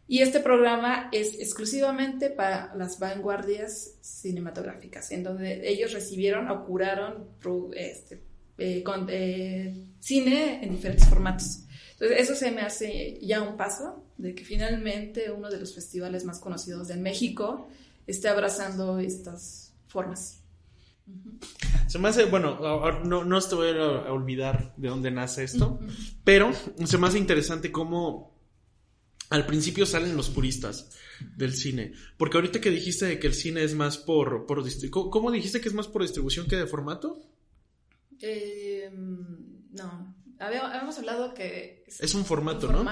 [0.10, 7.28] Y este programa es exclusivamente para las vanguardias cinematográficas, en donde ellos recibieron o curaron
[7.76, 8.24] este,
[8.58, 11.60] eh, con, eh, cine en diferentes formatos.
[11.92, 16.24] Entonces, eso se me hace ya un paso de que finalmente uno de los festivales
[16.24, 17.68] más conocidos de México
[18.06, 20.42] esté abrazando estas formas.
[21.88, 22.60] Se me hace, bueno,
[23.04, 25.80] no, no te voy a olvidar de dónde nace esto,
[26.24, 26.52] pero
[26.86, 28.37] se me hace interesante cómo
[29.30, 30.90] al principio salen los puristas
[31.36, 31.94] del cine.
[32.18, 35.70] Porque ahorita que dijiste de que el cine es más por, por ¿cómo dijiste que
[35.70, 37.22] es más por distribución que de formato?
[38.20, 42.86] Eh, no, habíamos hablado que es, un formato, ¿no?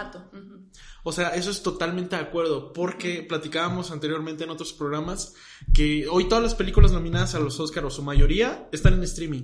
[1.03, 5.33] O sea, eso es totalmente de acuerdo, porque platicábamos anteriormente en otros programas
[5.73, 9.43] que hoy todas las películas nominadas a los Oscars, o su mayoría, están en streaming.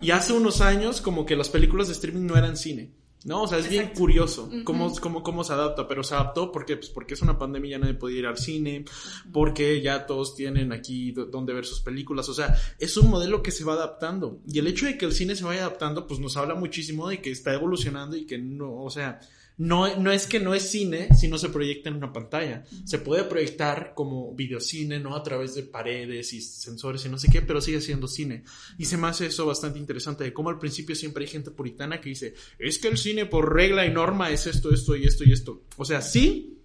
[0.00, 2.94] Y hace unos años, como que las películas de streaming no eran cine.
[3.24, 3.42] ¿No?
[3.42, 6.90] O sea, es bien curioso cómo, cómo, cómo, se adapta, pero se adaptó porque, pues,
[6.90, 8.84] porque es una pandemia, ya nadie puede ir al cine,
[9.32, 13.50] porque ya todos tienen aquí donde ver sus películas, o sea, es un modelo que
[13.50, 14.40] se va adaptando.
[14.46, 17.20] Y el hecho de que el cine se vaya adaptando, pues nos habla muchísimo de
[17.20, 19.20] que está evolucionando y que no, o sea,
[19.60, 22.64] no, no es que no es cine si no se proyecta en una pantalla.
[22.84, 25.14] Se puede proyectar como videocine, ¿no?
[25.14, 28.42] A través de paredes y sensores y no sé qué, pero sigue siendo cine.
[28.78, 32.00] Y se me hace eso bastante interesante de cómo al principio siempre hay gente puritana
[32.00, 35.24] que dice, es que el cine por regla y norma es esto, esto y esto
[35.24, 35.62] y esto.
[35.76, 36.59] O sea, sí,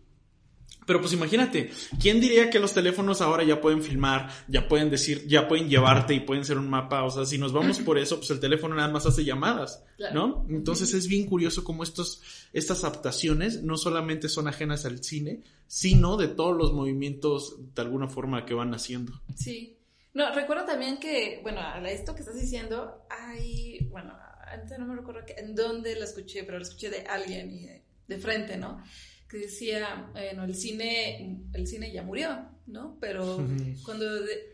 [0.85, 5.25] pero pues imagínate, ¿quién diría que los teléfonos ahora ya pueden filmar, ya pueden decir,
[5.27, 7.03] ya pueden llevarte y pueden ser un mapa?
[7.03, 10.45] O sea, si nos vamos por eso, pues el teléfono nada más hace llamadas, ¿no?
[10.49, 12.21] Entonces es bien curioso cómo estos,
[12.53, 18.07] estas adaptaciones no solamente son ajenas al cine, sino de todos los movimientos de alguna
[18.07, 19.13] forma que van haciendo.
[19.35, 19.77] Sí.
[20.13, 24.13] No, recuerdo también que, bueno, a esto que estás diciendo, hay, bueno,
[24.47, 27.67] antes no me recuerdo en dónde lo escuché, pero lo escuché de alguien y
[28.07, 28.81] de frente, ¿no?
[29.27, 32.97] Que decía, bueno, el cine, el cine ya murió, ¿no?
[32.99, 33.45] Pero
[33.83, 34.05] cuando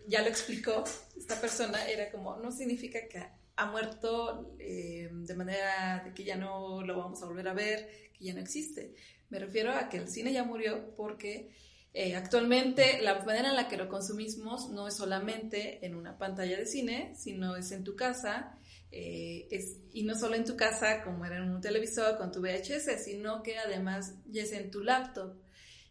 [0.08, 0.84] ya lo explicó,
[1.18, 3.24] esta persona era como, no significa que
[3.56, 8.10] ha muerto eh, de manera de que ya no lo vamos a volver a ver,
[8.18, 8.96] que ya no existe.
[9.30, 11.52] Me refiero a que el cine ya murió porque
[11.94, 16.58] eh, actualmente la manera en la que lo consumimos no es solamente en una pantalla
[16.58, 18.58] de cine, sino es en tu casa,
[18.92, 22.42] eh, es, y no solo en tu casa como era en un televisor con tu
[22.42, 25.36] VHS, sino que además ya es en tu laptop.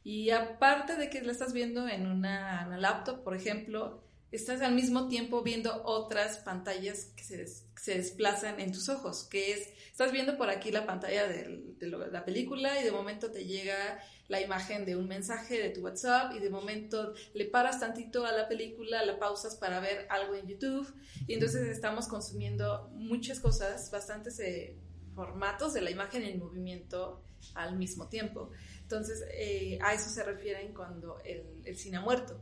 [0.04, 5.08] Y aparte de que la estás viendo en una, laptop, por ejemplo, estás al mismo
[5.08, 10.36] tiempo viendo otras pantallas que se, se, desplazan en tus ojos, que es, estás viendo
[10.36, 14.86] por aquí la pantalla de, de, la película y de momento te llega la imagen
[14.86, 19.04] de un mensaje de tu WhatsApp y de momento le paras tantito a la película,
[19.04, 20.86] la pausas para ver algo en YouTube
[21.26, 24.76] y entonces estamos consumiendo muchas cosas, bastantes eh,
[25.16, 28.50] formatos de la imagen en movimiento al mismo tiempo.
[28.82, 32.40] Entonces eh, a eso se refieren cuando el, cine ha muerto.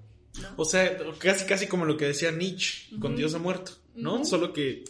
[0.58, 4.26] O sea, casi, casi como lo que decía Nietzsche con Dios ha muerto, ¿no?
[4.26, 4.84] Solo que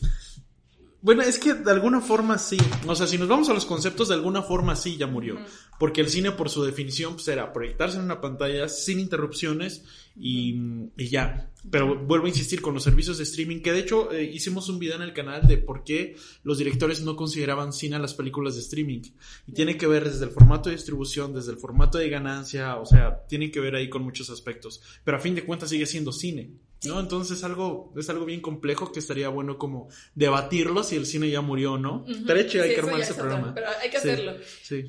[1.00, 2.58] Bueno, es que de alguna forma sí.
[2.86, 5.38] O sea, si nos vamos a los conceptos, de alguna forma sí ya murió.
[5.78, 9.84] Porque el cine, por su definición, pues era proyectarse en una pantalla sin interrupciones
[10.16, 10.56] y,
[10.96, 11.52] y ya.
[11.70, 14.80] Pero vuelvo a insistir con los servicios de streaming, que de hecho eh, hicimos un
[14.80, 18.56] video en el canal de por qué los directores no consideraban cine a las películas
[18.56, 19.02] de streaming.
[19.46, 22.86] Y tiene que ver desde el formato de distribución, desde el formato de ganancia, o
[22.86, 24.82] sea, tiene que ver ahí con muchos aspectos.
[25.04, 26.50] Pero a fin de cuentas sigue siendo cine.
[26.84, 27.00] ¿No?
[27.00, 31.30] Entonces es algo, es algo bien complejo que estaría bueno como debatirlo si el cine
[31.30, 32.04] ya murió o no.
[32.06, 33.54] Uh hay que armar ese programa.
[33.54, 34.36] pero hay que hacerlo.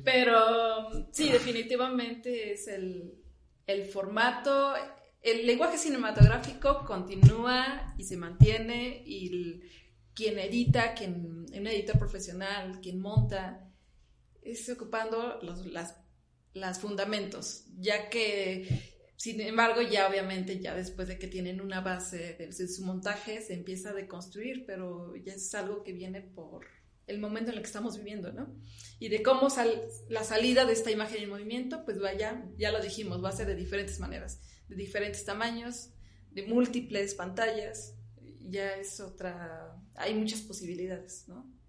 [0.04, 3.14] Pero sí, definitivamente es el,
[3.66, 4.74] el formato,
[5.22, 9.60] el lenguaje cinematográfico continúa y se mantiene y
[10.14, 13.68] quien edita, quien, un editor profesional, quien monta,
[14.42, 15.96] es ocupando los las,
[16.52, 22.36] las fundamentos, ya que sin embargo, ya obviamente, ya después de que tienen una base
[22.38, 26.64] de, su montaje, se empieza a deconstruir, pero ya es algo que viene por
[27.06, 28.56] el momento en el que estamos viviendo, ¿no?
[28.98, 29.78] Y de cómo sal,
[30.08, 33.46] la salida de esta imagen en movimiento, pues vaya, ya lo dijimos, va a ser
[33.46, 35.90] de diferentes maneras, de diferentes tamaños,
[36.30, 37.94] de múltiples pantallas,
[38.48, 41.59] ya es otra, hay muchas posibilidades, ¿no?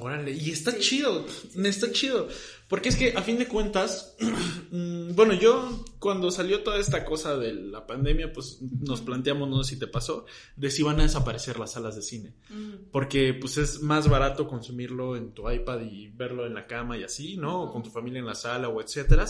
[0.00, 1.24] Órale, y está chido,
[1.62, 2.26] está chido.
[2.66, 4.16] Porque es que a fin de cuentas,
[4.72, 9.62] mm, bueno, yo cuando salió toda esta cosa de la pandemia, pues nos planteamos, no
[9.62, 12.34] sé si te pasó, de si van a desaparecer las salas de cine.
[12.50, 12.90] Mm.
[12.90, 17.04] Porque pues es más barato consumirlo en tu iPad y verlo en la cama y
[17.04, 17.62] así, ¿no?
[17.62, 19.26] O con tu familia en la sala o etcétera.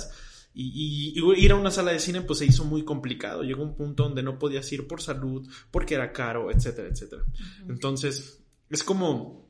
[0.55, 3.43] Y, ir a una sala de cine pues se hizo muy complicado.
[3.43, 7.25] Llegó un punto donde no podías ir por salud, porque era caro, etcétera, etcétera.
[7.69, 9.46] Entonces, es como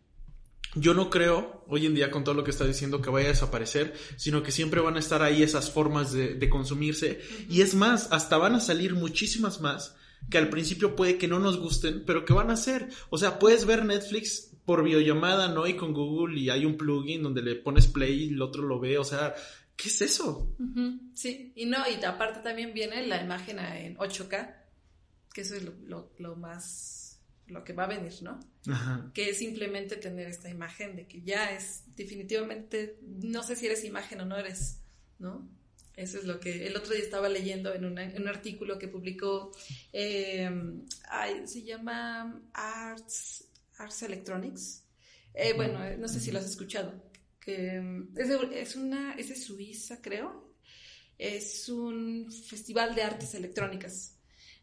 [0.77, 3.31] yo no creo hoy en día con todo lo que está diciendo que vaya a
[3.31, 7.21] desaparecer, sino que siempre van a estar ahí esas formas de, consumirse.
[7.49, 9.97] Y es más, hasta van a salir muchísimas más
[10.31, 12.89] que al principio puede que no nos gusten, pero que van a ser.
[13.11, 15.67] O sea, puedes ver Netflix por videollamada, ¿no?
[15.67, 18.79] Y con Google y hay un plugin donde le pones play y el otro lo
[18.79, 18.99] ve.
[18.99, 19.35] O sea,
[19.77, 20.53] ¿qué es eso?
[21.15, 24.57] Sí, y no, y aparte también viene la imagen en 8K,
[25.33, 25.63] que eso es
[26.19, 27.06] lo más
[27.49, 28.41] lo que va a venir, ¿no?
[29.15, 33.85] Que es simplemente tener esta imagen de que ya es definitivamente, no sé si eres
[33.85, 34.81] imagen o no eres,
[35.19, 35.49] ¿no?
[35.97, 39.51] Eso es lo que el otro día estaba leyendo en, un artículo que publicó,
[39.93, 40.51] eh,
[41.47, 44.85] se llama Arts, Arts Electronics.
[45.33, 47.11] Eh, bueno, no sé si lo has escuchado.
[47.41, 47.81] Que
[48.17, 50.55] es, es, una, es de Suiza, creo.
[51.17, 54.16] Es un festival de artes electrónicas.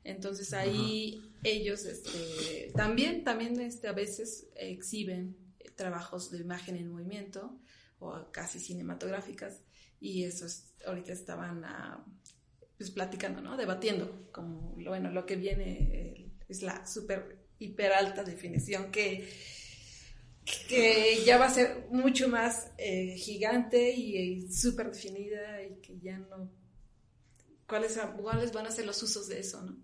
[0.04, 5.38] Entonces ahí ellos este, también, también este, a veces exhiben
[5.76, 7.60] trabajos de imagen en movimiento
[8.00, 9.62] o casi cinematográficas
[10.00, 10.46] y eso
[10.86, 12.06] ahorita estaban ah,
[12.78, 13.56] pues platicando, ¿no?
[13.56, 19.30] Debatiendo como, bueno, lo que viene es la super hiper alta definición que,
[20.68, 26.00] que ya va a ser mucho más eh, gigante y, y súper definida y que
[26.00, 26.52] ya no...
[27.66, 29.78] ¿Cuáles, ¿Cuáles van a ser los usos de eso, no?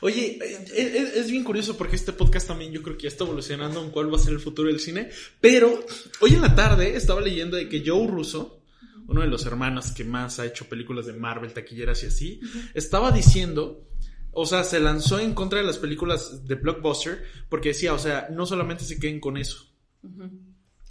[0.00, 0.38] Oye,
[0.74, 4.12] es, bien curioso porque este podcast también yo creo que ya está evolucionando en cuál
[4.12, 5.10] va a ser el futuro del cine.
[5.40, 5.84] Pero
[6.20, 8.62] hoy en la tarde estaba leyendo de que Joe Russo,
[9.06, 12.40] uno de los hermanos que más ha hecho películas de Marvel, taquilleras y así,
[12.74, 13.88] estaba diciendo,
[14.32, 18.28] o sea, se lanzó en contra de las películas de Blockbuster porque decía, o sea,
[18.30, 19.68] no solamente se queden con eso.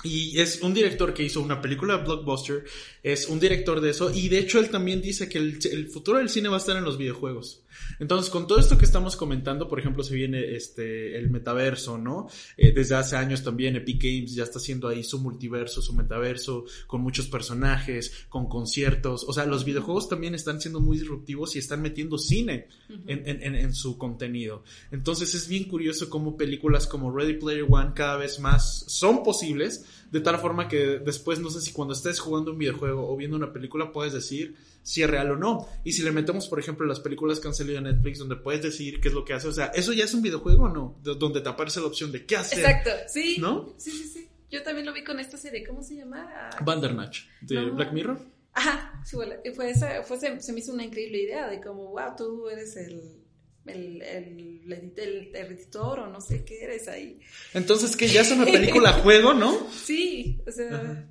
[0.03, 2.63] Y es un director que hizo una película de blockbuster,
[3.03, 6.29] es un director de eso, y de hecho él también dice que el, futuro del
[6.29, 7.61] cine va a estar en los videojuegos.
[7.99, 12.27] Entonces, con todo esto que estamos comentando, por ejemplo, se viene este el metaverso, ¿no?
[12.57, 16.65] Eh, desde hace años también Epic Games ya está haciendo ahí su multiverso, su metaverso,
[16.87, 19.23] con muchos personajes, con conciertos.
[19.27, 22.67] O sea, los videojuegos también están siendo muy disruptivos y están metiendo cine
[23.07, 24.63] en, en, en su contenido.
[24.91, 29.85] Entonces, es bien curioso cómo películas como Ready Player One cada vez más son posibles
[30.11, 33.37] de tal forma que después no sé si cuando estés jugando un videojuego o viendo
[33.37, 35.67] una película puedes decir si es real o no.
[35.83, 38.61] Y si le metemos, por ejemplo, las películas que han salido en Netflix donde puedes
[38.61, 40.97] decir qué es lo que hace, o sea, ¿eso ya es un videojuego o no?
[41.01, 42.59] donde te aparece la opción de qué hacer.
[42.59, 43.37] Exacto, sí.
[43.39, 43.73] ¿No?
[43.77, 44.27] Sí, sí, sí.
[44.49, 46.49] Yo también lo vi con esta serie, ¿cómo se llama?
[46.61, 48.19] Bandernach, de Black Mirror.
[48.53, 49.15] Ajá, sí,
[49.55, 53.20] fue, esa, fue, se me hizo una increíble idea de como, wow, tú eres el
[53.65, 57.19] el, el, el, editor o no sé qué eres ahí.
[57.53, 59.69] Entonces, que ya es una película juego, ¿no?
[59.71, 61.07] Sí, o sea,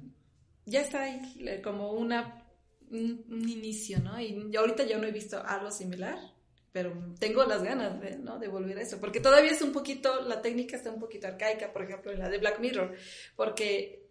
[0.67, 2.45] ya está ahí como una,
[2.91, 4.21] un, inicio, ¿no?
[4.21, 6.19] Y ahorita yo no he visto algo similar,
[6.73, 8.39] pero tengo las ganas de, ¿no?
[8.39, 11.73] de volver a eso, porque todavía es un poquito, la técnica está un poquito arcaica,
[11.73, 12.95] por ejemplo, en la de Black Mirror,
[13.37, 14.09] porque,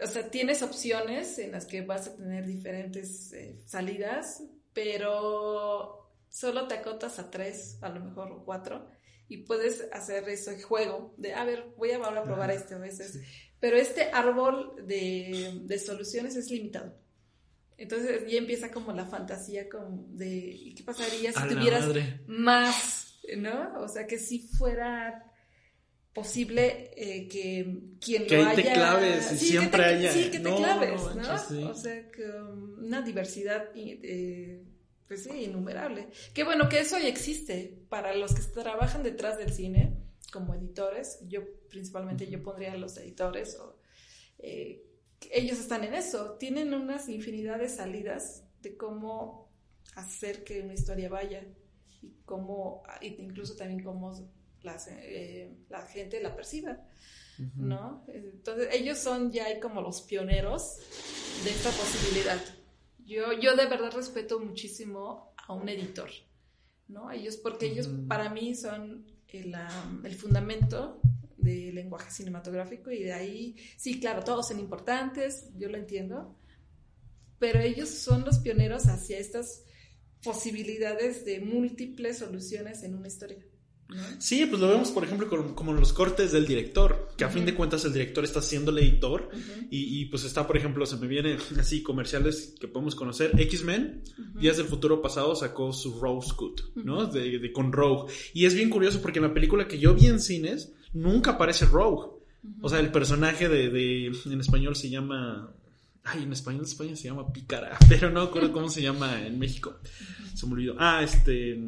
[0.00, 6.68] o sea, tienes opciones en las que vas a tener diferentes eh, salidas, pero solo
[6.68, 8.88] te acotas a tres, a lo mejor, o cuatro,
[9.28, 13.20] y puedes hacer ese juego de, a ver, voy a, a probar este a veces.
[13.58, 16.94] pero este árbol de, de soluciones es limitado.
[17.78, 21.86] Entonces ya empieza como la fantasía como de ¿y qué pasaría si tuvieras
[22.26, 23.80] más, ¿no?
[23.80, 25.30] O sea, que si fuera
[26.14, 30.54] posible eh, que quien que lo ahí te claves y siempre haya sí que te
[30.54, 34.64] claves no, o sea que um, una diversidad eh,
[35.06, 36.08] pues sí innumerable.
[36.34, 37.78] Que bueno que eso ya existe.
[37.88, 39.96] Para los que trabajan detrás del cine
[40.32, 43.78] como editores yo principalmente yo pondría a los editores o
[44.38, 44.82] eh,
[45.30, 46.32] ellos están en eso.
[46.38, 49.50] Tienen unas infinidad de salidas de cómo
[49.94, 51.42] hacer que una historia vaya
[52.02, 54.12] y cómo incluso también cómo
[54.88, 56.78] eh, la gente la perciba,
[57.56, 58.04] ¿no?
[58.08, 60.76] Entonces ellos son ya como los pioneros
[61.44, 62.38] de esta posibilidad.
[63.06, 66.10] Yo, yo de verdad respeto muchísimo a un editor,
[66.88, 67.10] ¿no?
[67.10, 69.54] Ellos, porque ellos para mí son el,
[70.04, 71.00] el fundamento
[71.36, 76.36] del lenguaje cinematográfico y de ahí, sí, claro, todos son importantes, yo lo entiendo,
[77.38, 79.62] pero ellos son los pioneros hacia estas
[80.24, 83.38] posibilidades de múltiples soluciones en una historia.
[84.18, 87.54] Sí, pues lo vemos, por ejemplo, como, los cortes del director, que a fin de
[87.54, 89.30] cuentas el director está siendo el editor
[89.70, 93.32] y, pues está, por ejemplo, se me vienen así comerciales que podemos conocer.
[93.38, 94.02] X-Men,
[94.40, 97.06] Días del Futuro Pasado, sacó su Rose Cut, ¿no?
[97.06, 98.12] De, con Rogue.
[98.34, 101.66] Y es bien curioso porque en la película que yo vi en cines, nunca aparece
[101.66, 102.10] Rogue.
[102.60, 105.52] O sea, el personaje de, en español se llama...
[106.08, 109.78] Ay, en español España se llama Pícara, pero no recuerdo cómo se llama en México.
[110.34, 110.76] Se me olvidó.
[110.78, 111.58] Ah, este...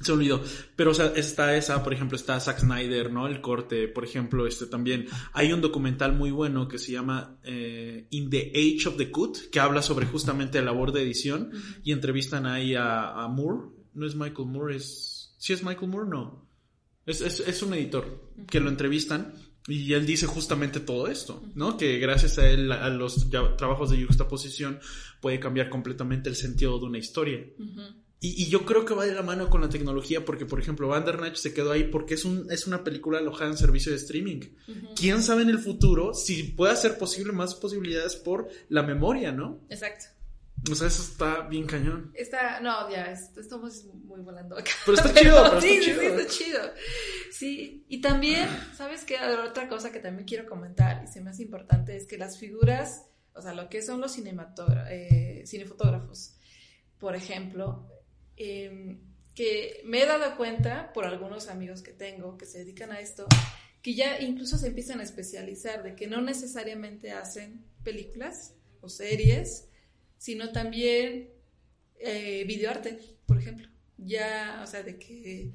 [0.00, 0.42] Se olvidó.
[0.76, 3.26] Pero, o sea, está esa, por ejemplo, está Zack Snyder, ¿no?
[3.26, 5.06] El corte, por ejemplo, este también.
[5.34, 9.50] Hay un documental muy bueno que se llama eh, In the Age of the Cut,
[9.52, 11.50] que habla sobre justamente la labor de edición
[11.84, 13.68] y entrevistan ahí a, Moore.
[13.92, 15.34] No es Michael Moore, es...
[15.36, 16.08] ¿Sí es Michael Moore?
[16.08, 16.48] No.
[17.04, 19.34] Es, es, un editor que lo entrevistan
[19.66, 21.76] y él dice justamente todo esto, ¿no?
[21.76, 23.28] Que gracias a él, a los
[23.58, 24.80] trabajos de juxtaposición,
[25.20, 27.44] puede cambiar completamente el sentido de una historia.
[28.22, 31.36] Y, yo creo que va de la mano con la tecnología porque, por ejemplo, Bandernach
[31.36, 34.40] se quedó ahí porque es, un, es una película alojada en servicio de streaming.
[34.94, 39.60] ¿Quién sabe en el futuro si puede ser posible más posibilidades por la memoria, no?
[39.70, 40.06] Exacto.
[40.70, 42.12] O sea, eso está bien cañón.
[42.14, 44.72] Está, no, ya, estamos muy volando acá.
[44.84, 46.00] Pero está chido, pero sí, está chido.
[46.00, 46.60] Sí, está chido.
[47.32, 48.46] Sí, y también,
[48.76, 49.16] ¿sabes qué?
[49.48, 53.06] Otra cosa que también quiero comentar y se me hace importante es que las figuras,
[53.32, 56.36] o sea, lo que son los eh, cinefotógrafos,
[56.98, 57.88] por ejemplo,
[58.42, 58.98] Em,
[59.34, 63.26] que me he dado cuenta por algunos amigos que tengo que se dedican a esto,
[63.82, 69.68] que ya incluso se empiezan a especializar, de que no necesariamente hacen películas o series,
[70.16, 71.28] sino también
[71.98, 73.68] eh, videoarte, por ejemplo.
[73.98, 75.52] Ya, o sea, de que eh,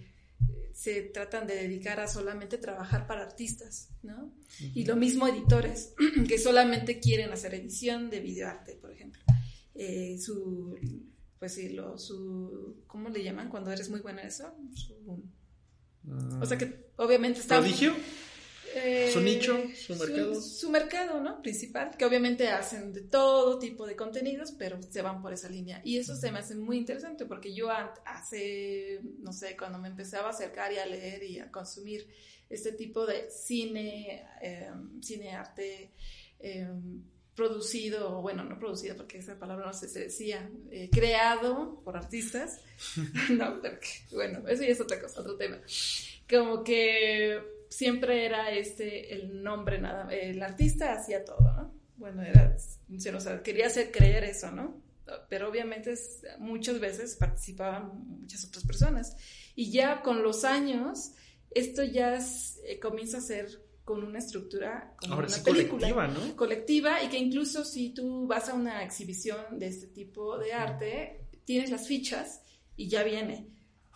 [0.72, 4.32] se tratan de dedicar a solamente trabajar para artistas, ¿no?
[4.60, 5.96] Y lo mismo editores,
[6.28, 9.24] que solamente quieren hacer edición de videoarte, por ejemplo.
[9.74, 10.78] Eh, su
[11.40, 14.54] pues sí, lo, su, ¿cómo le llaman cuando eres muy buena en eso?
[16.08, 16.40] Ah.
[16.42, 17.60] o sea que obviamente está...
[17.60, 17.94] ¿Prodigio?
[18.78, 20.42] Eh, su nicho, su mercado.
[20.42, 21.42] Su, mercado, ¿no?
[21.42, 25.80] Principal, que obviamente hacen de todo tipo de contenidos, pero se van por esa línea.
[25.86, 30.28] Y eso se me hace muy interesante porque yo hace, no sé, cuando me empezaba
[30.28, 32.06] a acercar y a leer y a consumir
[32.50, 34.70] este tipo de cine, eh,
[35.02, 35.92] cine, arte,
[36.40, 36.68] eh,
[37.36, 42.62] producido, bueno, no producido porque esa palabra no se, decía, eh, creado por artistas.
[43.30, 45.60] no, porque, bueno, eso ya es otra cosa, otro tema.
[46.30, 51.74] Como que siempre era este el nombre nada, el artista hacía todo, ¿no?
[51.98, 54.82] Bueno, era, se nos quería hacer creer eso, ¿no?
[55.30, 55.94] Pero obviamente
[56.40, 59.16] muchas veces participaban muchas otras personas.
[59.56, 61.12] Y ya con los años,
[61.52, 62.18] esto ya
[62.66, 66.36] eh, comienza a ser con una estructura como una película colectiva, ¿no?
[66.36, 71.22] colectiva y que incluso si tú vas a una exhibición de este tipo de arte,
[71.46, 72.42] tienes las fichas
[72.76, 73.48] y ya viene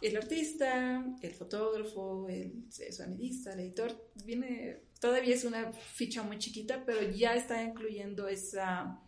[0.02, 6.84] el artista, el fotógrafo, el sonidista, el editor, viene, todavía es una ficha muy chiquita,
[6.86, 9.02] pero ya está incluyendo esa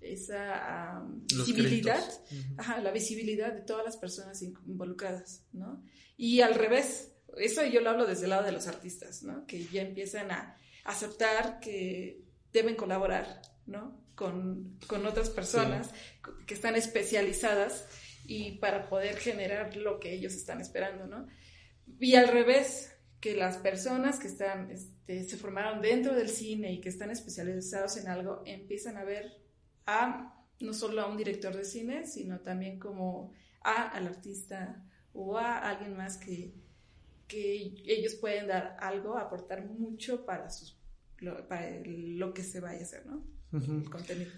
[0.00, 2.04] esa visibilidad,
[2.56, 5.82] ajá, la visibilidad de todas las personas involucradas, ¿no?
[6.16, 9.46] Y al revés, eso yo lo hablo desde el lado de los artistas, ¿no?
[9.46, 12.22] Que ya empiezan a aceptar que
[12.52, 14.04] deben colaborar, ¿no?
[14.14, 15.90] Con, otras personas
[16.46, 17.86] que están especializadas
[18.24, 21.26] y para poder generar lo que ellos están esperando, ¿no?
[22.00, 26.80] Y al revés, que las personas que están, este, se formaron dentro del cine y
[26.80, 29.40] que están especializados en algo, empiezan a ver
[29.86, 33.32] a no solo a un director de cine, sino también como
[33.62, 36.54] a al artista o a alguien más que,
[37.28, 40.76] que ellos pueden dar algo, aportar mucho para sus
[41.18, 43.22] lo, para lo que se vaya a hacer, ¿no?
[43.52, 44.30] El contenido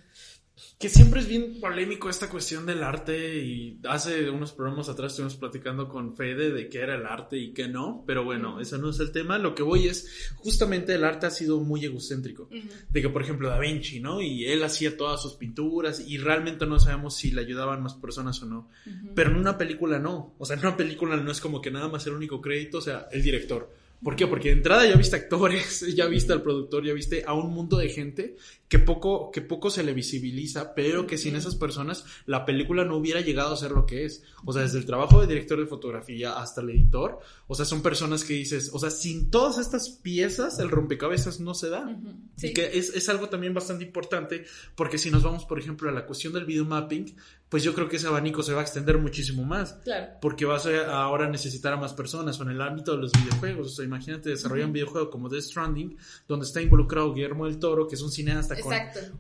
[0.79, 5.37] que siempre es bien polémico esta cuestión del arte y hace unos programas atrás estuvimos
[5.37, 8.91] platicando con Fede de qué era el arte y qué no, pero bueno, ese no
[8.91, 12.49] es el tema, lo que voy es, justamente el arte ha sido muy egocéntrico,
[12.89, 14.23] de que por ejemplo Da Vinci, ¿no?
[14.23, 18.43] Y él hacía todas sus pinturas y realmente no sabemos si le ayudaban más personas
[18.43, 18.71] o no,
[19.15, 21.89] pero en una película no, o sea, en una película no es como que nada
[21.89, 23.80] más el único crédito, o sea, el director.
[24.03, 24.27] ¿Por qué?
[24.27, 27.77] Porque de entrada ya viste actores, ya viste al productor, ya viste a un mundo
[27.77, 28.37] de gente
[28.69, 32.97] que poco, que poco se le visibiliza, pero que sin esas personas la película no
[32.97, 34.23] hubiera llegado a ser lo que es.
[34.45, 37.83] O sea, desde el trabajo de director de fotografía hasta el editor, o sea, son
[37.83, 42.01] personas que dices, o sea, sin todas estas piezas el rompecabezas no se da.
[42.39, 44.45] Y que es, es, algo también bastante importante,
[44.77, 47.15] porque si nos vamos, por ejemplo, a la cuestión del video mapping,
[47.51, 49.75] pues yo creo que ese abanico se va a extender muchísimo más.
[49.85, 50.15] Claro.
[50.23, 53.67] Porque vas a ahora necesitar a más personas o en el ámbito de los videojuegos.
[53.67, 55.97] O sea, imagínate desarrollar un videojuego como Death Stranding,
[56.29, 58.73] donde está involucrado Guillermo del Toro, que es un cineasta con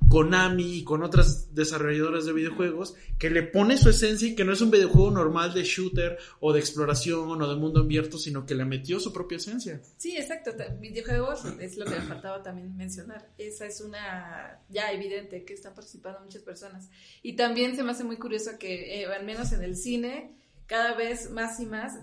[0.08, 4.52] Konami y con otras desarrolladoras de videojuegos, que le pone su esencia y que no
[4.52, 8.54] es un videojuego normal de shooter o de exploración o de mundo abierto, sino que
[8.54, 9.82] le metió su propia esencia.
[9.96, 10.52] Sí, exacto.
[10.80, 13.28] Videojuegos es lo que me faltaba también mencionar.
[13.38, 16.88] Esa es una ya evidente que están participando muchas personas.
[17.24, 20.94] Y también se me hace muy curioso que, eh, al menos en el cine, cada
[20.94, 21.98] vez más y más,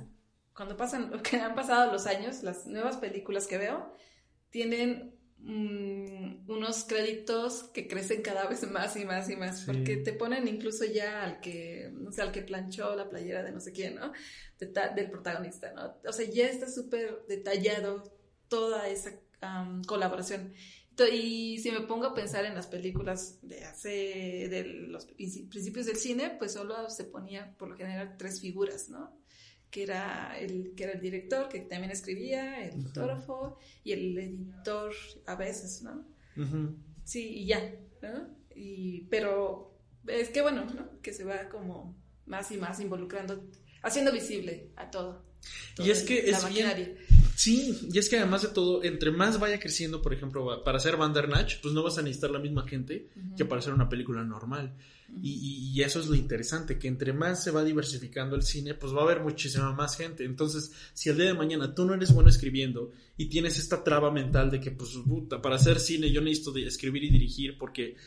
[0.53, 3.93] cuando pasan, que han pasado los años, las nuevas películas que veo,
[4.49, 10.11] tienen mm, unos créditos que crecen cada vez más y más y más, porque te
[10.13, 13.71] ponen incluso ya al que, no sé, al que planchó la playera de no sé
[13.71, 14.11] quién, ¿no?
[14.59, 15.95] del protagonista, ¿no?
[16.09, 18.03] O sea, ya está súper detallado
[18.47, 19.11] toda esa
[19.85, 20.53] colaboración.
[21.05, 25.97] Y si me pongo a pensar en las películas de hace, de los principios del
[25.97, 29.15] cine, pues solo se ponía por lo general tres figuras, ¿no?
[29.69, 34.93] Que era el, que era el director, que también escribía, el fotógrafo y el editor
[35.25, 36.05] a veces, ¿no?
[37.03, 38.29] Sí, y ya, ¿no?
[38.55, 39.77] Y, pero
[40.07, 40.99] es que bueno, ¿no?
[41.01, 41.95] Que se va como
[42.25, 43.45] más y más involucrando,
[43.83, 45.25] haciendo visible a todo.
[45.77, 46.97] y es que es bien,
[47.37, 50.97] Sí, y es que además de todo, entre más vaya creciendo, por ejemplo, para hacer
[50.97, 54.75] Bandernach, pues no vas a necesitar la misma gente que para hacer una película normal.
[55.21, 58.91] y, y, eso es lo interesante, que entre más se va diversificando el cine, pues
[58.91, 60.25] va a haber muchísima más gente.
[60.25, 64.09] Entonces, si el día de mañana tú no eres bueno escribiendo y tienes esta traba
[64.09, 67.97] mental de que, pues, puta, para hacer cine yo necesito de escribir y dirigir porque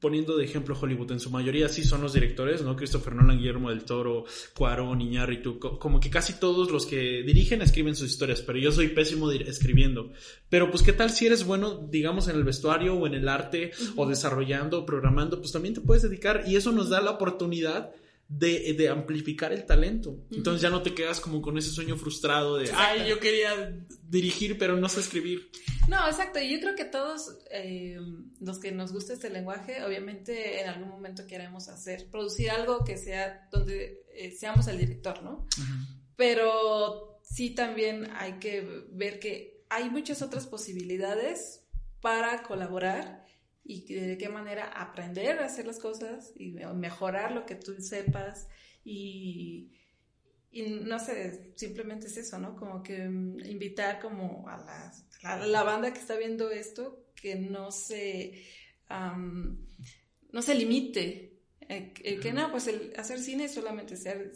[0.00, 2.76] poniendo de ejemplo Hollywood, en su mayoría sí son los directores, ¿no?
[2.76, 4.24] Christopher Nolan, Guillermo del Toro,
[4.54, 8.88] Cuarón, Iñárritu, como que casi todos los que dirigen escriben sus historias, pero yo soy
[8.88, 10.12] pésimo escribiendo.
[10.48, 13.72] Pero pues qué tal si eres bueno, digamos, en el vestuario o en el arte
[13.96, 17.92] o desarrollando, programando, pues también te puedes dedicar y eso nos da la oportunidad
[18.28, 20.24] de, de, amplificar el talento.
[20.32, 24.58] Entonces ya no te quedas como con ese sueño frustrado de, ay, yo quería dirigir,
[24.58, 25.50] pero no sé escribir.
[25.88, 26.40] No, exacto.
[26.40, 27.98] Y yo creo que todos eh,
[28.40, 32.96] los que nos gusta este lenguaje, obviamente en algún momento queremos hacer, producir algo que
[32.96, 35.46] sea donde eh, seamos el director, ¿no?
[36.16, 41.62] Pero sí también hay que ver que hay muchas otras posibilidades
[42.00, 43.25] para colaborar
[43.68, 48.46] y de qué manera aprender a hacer las cosas y mejorar lo que tú sepas
[48.84, 49.72] y,
[50.52, 52.54] y no sé, simplemente es eso, ¿no?
[52.54, 54.56] Como que mm, invitar como a
[55.22, 58.44] la, la, banda que está viendo esto que no se,
[58.88, 64.32] no se limite, eh, eh, que no, pues el hacer cine es solamente ser,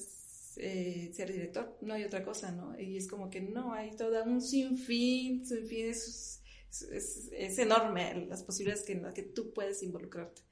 [0.56, 2.78] eh, ser director, no hay otra cosa, ¿no?
[2.80, 6.39] Y es como que no, hay todo un sinfín, sinfín de sus
[6.70, 10.42] es, enorme las posibilidades que, en las que tú puedes involucrarte.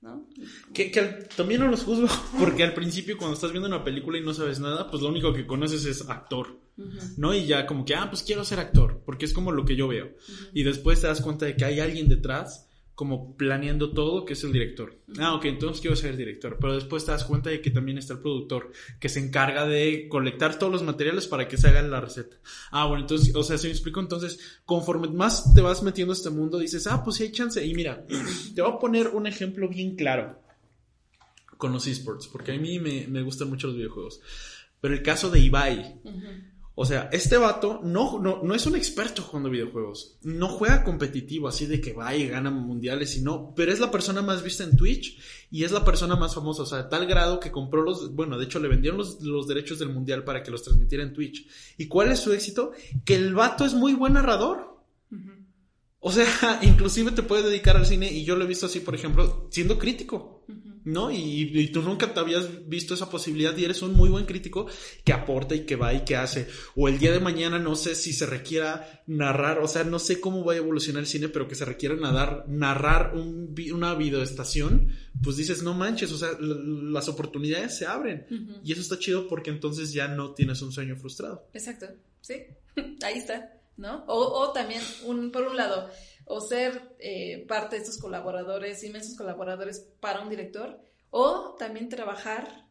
[0.00, 0.28] ¿no?
[0.72, 0.90] Que,
[1.36, 2.08] también no los juzgo,
[2.38, 5.32] porque al principio cuando estás viendo una película y no sabes nada, pues lo único
[5.32, 6.58] que conoces es actor,
[7.18, 7.34] ¿no?
[7.34, 9.88] Y ya como que, ah, pues quiero ser actor, porque es como lo que yo
[9.88, 10.14] veo.
[10.54, 12.69] Y después te das cuenta de que hay alguien detrás
[13.00, 14.94] como planeando todo, que es el director.
[15.18, 16.58] Ah, ok, entonces quiero ser el director.
[16.60, 20.06] Pero después te das cuenta de que también está el productor, que se encarga de
[20.06, 22.36] colectar todos los materiales para que se haga la receta.
[22.70, 26.14] Ah, bueno, entonces, o sea, si me explico, entonces, conforme más te vas metiendo a
[26.14, 27.64] este mundo, dices, ah, pues sí hay chance.
[27.64, 28.04] Y mira,
[28.54, 30.38] te voy a poner un ejemplo bien claro
[31.56, 34.20] con los esports, porque a mí me, me gustan mucho los videojuegos.
[34.78, 36.02] Pero el caso de Ibai.
[36.82, 40.16] O sea, este vato no, no, no es un experto jugando videojuegos.
[40.22, 43.52] No juega competitivo, así de que va y gana mundiales y no.
[43.54, 45.18] Pero es la persona más vista en Twitch
[45.50, 46.62] y es la persona más famosa.
[46.62, 48.14] O sea, a tal grado que compró los.
[48.14, 51.12] Bueno, de hecho, le vendieron los, los derechos del mundial para que los transmitiera en
[51.12, 51.46] Twitch.
[51.76, 52.72] ¿Y cuál es su éxito?
[53.04, 54.82] Que el vato es muy buen narrador.
[55.98, 58.94] O sea, inclusive te puede dedicar al cine y yo lo he visto así, por
[58.94, 60.46] ejemplo, siendo crítico.
[60.90, 61.10] ¿No?
[61.10, 64.66] Y, tú nunca te habías visto esa posibilidad y eres un muy buen crítico
[65.04, 66.48] que aporta y que va y que hace.
[66.76, 70.20] O el día de mañana no sé si se requiera narrar, o sea, no sé
[70.20, 74.88] cómo va a evolucionar el cine, pero que se requiera nadar, narrar un, una videoestación,
[75.22, 78.26] pues dices, no manches, o sea, las oportunidades se abren.
[78.64, 81.48] Y eso está chido porque entonces ya no tienes un sueño frustrado.
[81.52, 81.86] Exacto,
[82.20, 82.34] sí,
[83.02, 84.04] ahí está, ¿no?
[84.06, 85.88] O, o también, un, por un lado,
[86.32, 92.68] o ser eh, parte de estos colaboradores, inmensos colaboradores para un director, o también trabajar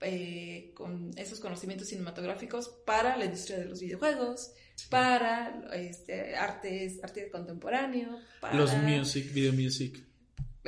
[0.00, 4.52] eh, con esos conocimientos cinematográficos para la industria de los videojuegos,
[4.88, 8.54] para este, artes, arte contemporáneo, para...
[8.54, 10.04] Los music, video music.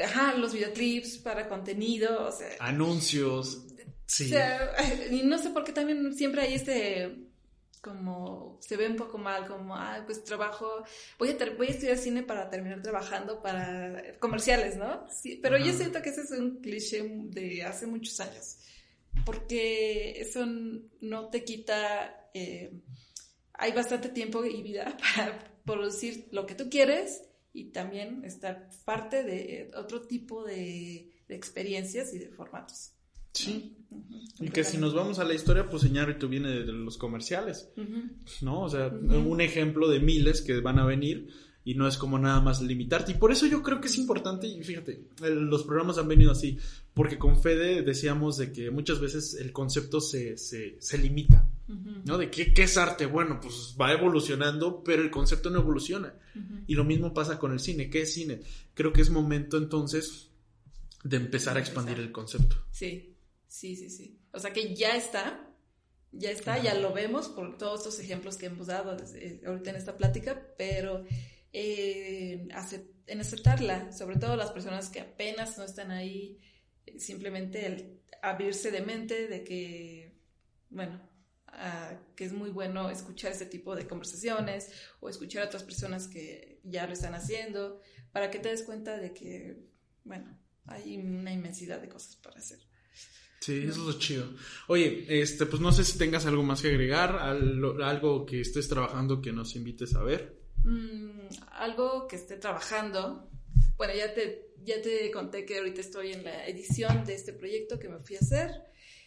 [0.03, 2.51] Ajá, los videoclips, para contenido, o sea...
[2.61, 3.67] Anuncios.
[4.07, 4.27] Sí.
[4.27, 4.77] O sea,
[5.11, 7.32] y no sé por qué también siempre hay este
[7.83, 10.85] como se ve un poco mal, como, ah, pues trabajo,
[11.19, 15.07] voy a, voy a estudiar cine para terminar trabajando para comerciales, ¿no?
[15.11, 18.59] Sí, pero yo siento que ese es un cliché de hace muchos años,
[19.27, 20.47] porque eso
[21.01, 22.73] no te quita, eh,
[23.55, 29.25] hay bastante tiempo y vida para producir lo que tú quieres y también estar parte
[29.25, 32.93] de otro tipo de experiencias y de formatos.
[33.33, 33.77] Sí.
[34.41, 35.85] Y que si nos vamos a la historia, pues
[36.19, 37.71] tú viene de los comerciales,
[38.41, 38.63] ¿no?
[38.63, 41.29] O sea, un ejemplo de miles que van a venir
[41.65, 43.13] y no es como nada más limitarte.
[43.13, 46.59] Y por eso yo creo que es importante, y fíjate, los programas han venido así,
[46.93, 51.49] porque con Fede decíamos de que muchas veces el concepto se, se, se limita,
[52.05, 52.19] ¿no?
[52.19, 56.15] De qué, qué, es arte, bueno, pues va evolucionando, pero el concepto no evoluciona.
[56.67, 58.41] Y lo mismo pasa con el cine, ¿qué es cine?
[58.75, 60.31] Creo que es momento entonces
[61.05, 62.57] de empezar a expandir el concepto.
[62.71, 63.12] Sí,
[63.53, 64.19] Sí, sí, sí.
[64.33, 65.47] O sea que ya está,
[66.11, 69.77] ya está, ya lo vemos por todos estos ejemplos que hemos dado desde, ahorita en
[69.77, 71.05] esta plática, pero
[71.53, 72.49] eh,
[73.07, 76.41] en aceptarla, sobre todo las personas que apenas no están ahí,
[76.97, 80.17] simplemente el abrirse de mente de que,
[80.71, 81.07] bueno,
[82.17, 86.59] que es muy bueno escuchar este tipo de conversaciones o escuchar a otras personas que
[86.65, 87.83] ya lo están haciendo,
[88.13, 89.63] para que te des cuenta de que,
[90.05, 92.72] bueno, hay una inmensidad de cosas para hacer.
[93.43, 94.25] Sí, eso es lo chido.
[94.69, 99.21] Oye, este, pues no sé si tengas algo más que agregar, algo que estés trabajando
[99.21, 100.39] que nos invites a ver.
[100.63, 103.29] Mm, algo que esté trabajando.
[103.77, 107.81] Bueno, ya te, ya te conté que ahorita estoy en la edición de este proyecto
[107.81, 108.63] que me fui a hacer.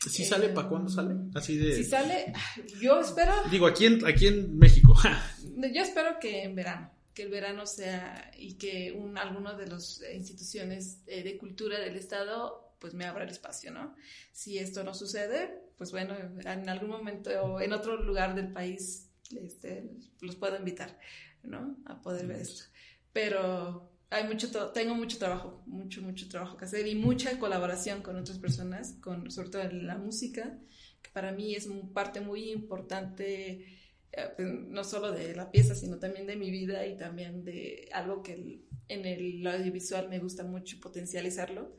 [0.06, 0.50] ¿Sí sale?
[0.50, 1.16] ¿Para cuándo sale?
[1.34, 1.74] Así de...
[1.74, 2.34] Si sale,
[2.82, 3.32] yo espero...
[3.50, 4.98] Digo, aquí en, aquí en México.
[5.74, 10.04] yo espero que en verano, que el verano sea y que un, alguno de las
[10.14, 13.96] instituciones eh, de cultura del Estado pues me abra el espacio, ¿no?
[14.32, 19.10] Si esto no sucede, pues bueno, en algún momento o en otro lugar del país
[19.36, 19.90] este,
[20.22, 21.00] los puedo invitar,
[21.44, 21.78] ¿no?
[21.86, 22.64] A poder ver esto.
[23.12, 28.16] Pero hay mucho, tengo mucho trabajo, mucho, mucho trabajo que hacer y mucha colaboración con
[28.18, 30.60] otras personas, con, sobre todo en la música,
[31.02, 33.66] que para mí es parte muy importante,
[34.12, 37.90] eh, pues, no solo de la pieza, sino también de mi vida y también de
[37.92, 41.76] algo que en el audiovisual me gusta mucho potencializarlo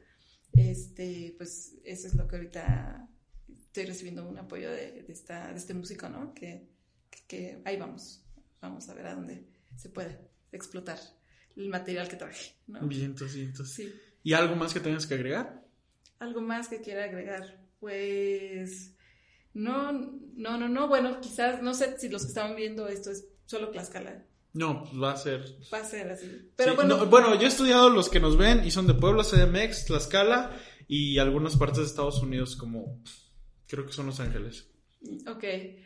[0.57, 3.09] este, pues eso es lo que ahorita
[3.49, 6.33] estoy recibiendo un apoyo de, esta, de este músico, ¿no?
[6.35, 6.69] Que,
[7.27, 8.25] que, ahí vamos,
[8.61, 9.47] vamos a ver a dónde
[9.77, 10.19] se puede
[10.53, 10.99] explotar
[11.57, 12.87] el material que traje, ¿no?
[12.87, 13.95] Bien, entonces, Sí.
[14.23, 15.65] ¿Y algo más que tengas que agregar?
[16.19, 18.93] Algo más que quiera agregar, pues...
[19.53, 23.27] No, no, no, no, bueno, quizás, no sé si los que estaban viendo esto es
[23.47, 24.27] solo Tlaxcala,
[24.57, 25.45] no, va a ser.
[25.73, 26.51] Va a ser así.
[26.57, 27.05] Pero bueno.
[27.07, 31.19] bueno, yo he estudiado los que nos ven y son de Puebla, CDMX, Tlaxcala y
[31.19, 33.03] algunas partes de Estados Unidos, como
[33.67, 34.67] creo que son Los Ángeles.
[35.29, 35.45] Ok.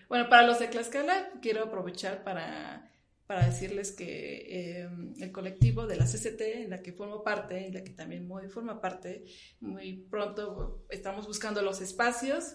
[0.08, 2.88] Bueno, para los de Tlaxcala, quiero aprovechar para,
[3.26, 7.74] para decirles que em, el colectivo de la CCT, en la que formo parte, en
[7.74, 9.24] la que también muy forma parte,
[9.58, 12.54] muy pronto estamos buscando los espacios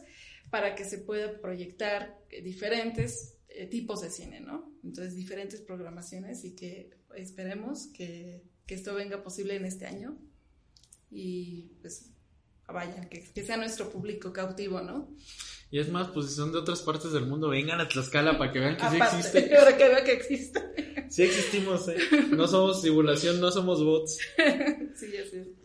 [0.50, 4.74] para que se pueda proyectar diferentes eh, tipos de cine, ¿no?
[4.84, 10.18] Entonces, diferentes programaciones y que esperemos que, que esto venga posible en este año
[11.10, 12.12] y pues
[12.68, 15.16] vayan, que, que, sea nuestro público cautivo, ¿no?
[15.72, 18.52] Y es más, pues si son de otras partes del mundo, vengan a Tlaxcala para
[18.52, 19.42] que vean que sí existe.
[19.56, 21.06] Para que vean que existe.
[21.10, 21.98] Sí existimos, ¿eh?
[22.32, 24.18] No somos simulación, no somos bots.
[24.96, 25.56] sí, así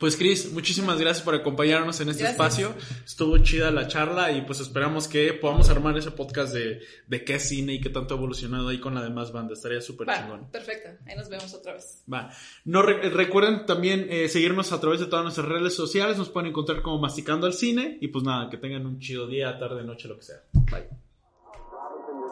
[0.00, 2.74] pues Cris, muchísimas gracias por acompañarnos en este espacio.
[3.04, 7.38] Estuvo chida la charla y pues esperamos que podamos armar ese podcast de, de qué
[7.38, 9.52] cine y qué tanto ha evolucionado ahí con la demás banda.
[9.52, 10.50] Estaría súper chingón.
[10.50, 12.02] Perfecto, ahí nos vemos otra vez.
[12.12, 12.30] Va.
[12.64, 16.16] No, recuerden también eh, seguirnos a través de todas nuestras redes sociales.
[16.16, 17.98] Nos pueden encontrar como Masticando al Cine.
[18.00, 20.42] Y pues nada, que tengan un chido día, tarde, noche, lo que sea.
[20.52, 21.09] Bye.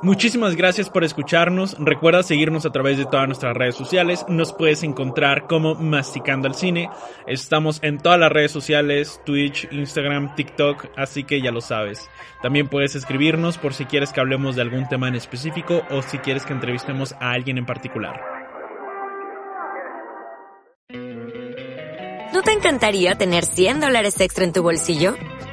[0.01, 1.77] Muchísimas gracias por escucharnos.
[1.77, 4.25] Recuerda seguirnos a través de todas nuestras redes sociales.
[4.29, 6.89] Nos puedes encontrar como Masticando al Cine.
[7.27, 12.09] Estamos en todas las redes sociales, Twitch, Instagram, TikTok, así que ya lo sabes.
[12.43, 16.19] También puedes escribirnos por si quieres que hablemos de algún tema en específico o si
[16.19, 18.21] quieres que entrevistemos a alguien en particular.
[22.33, 25.17] ¿No te encantaría tener 100 dólares extra en tu bolsillo?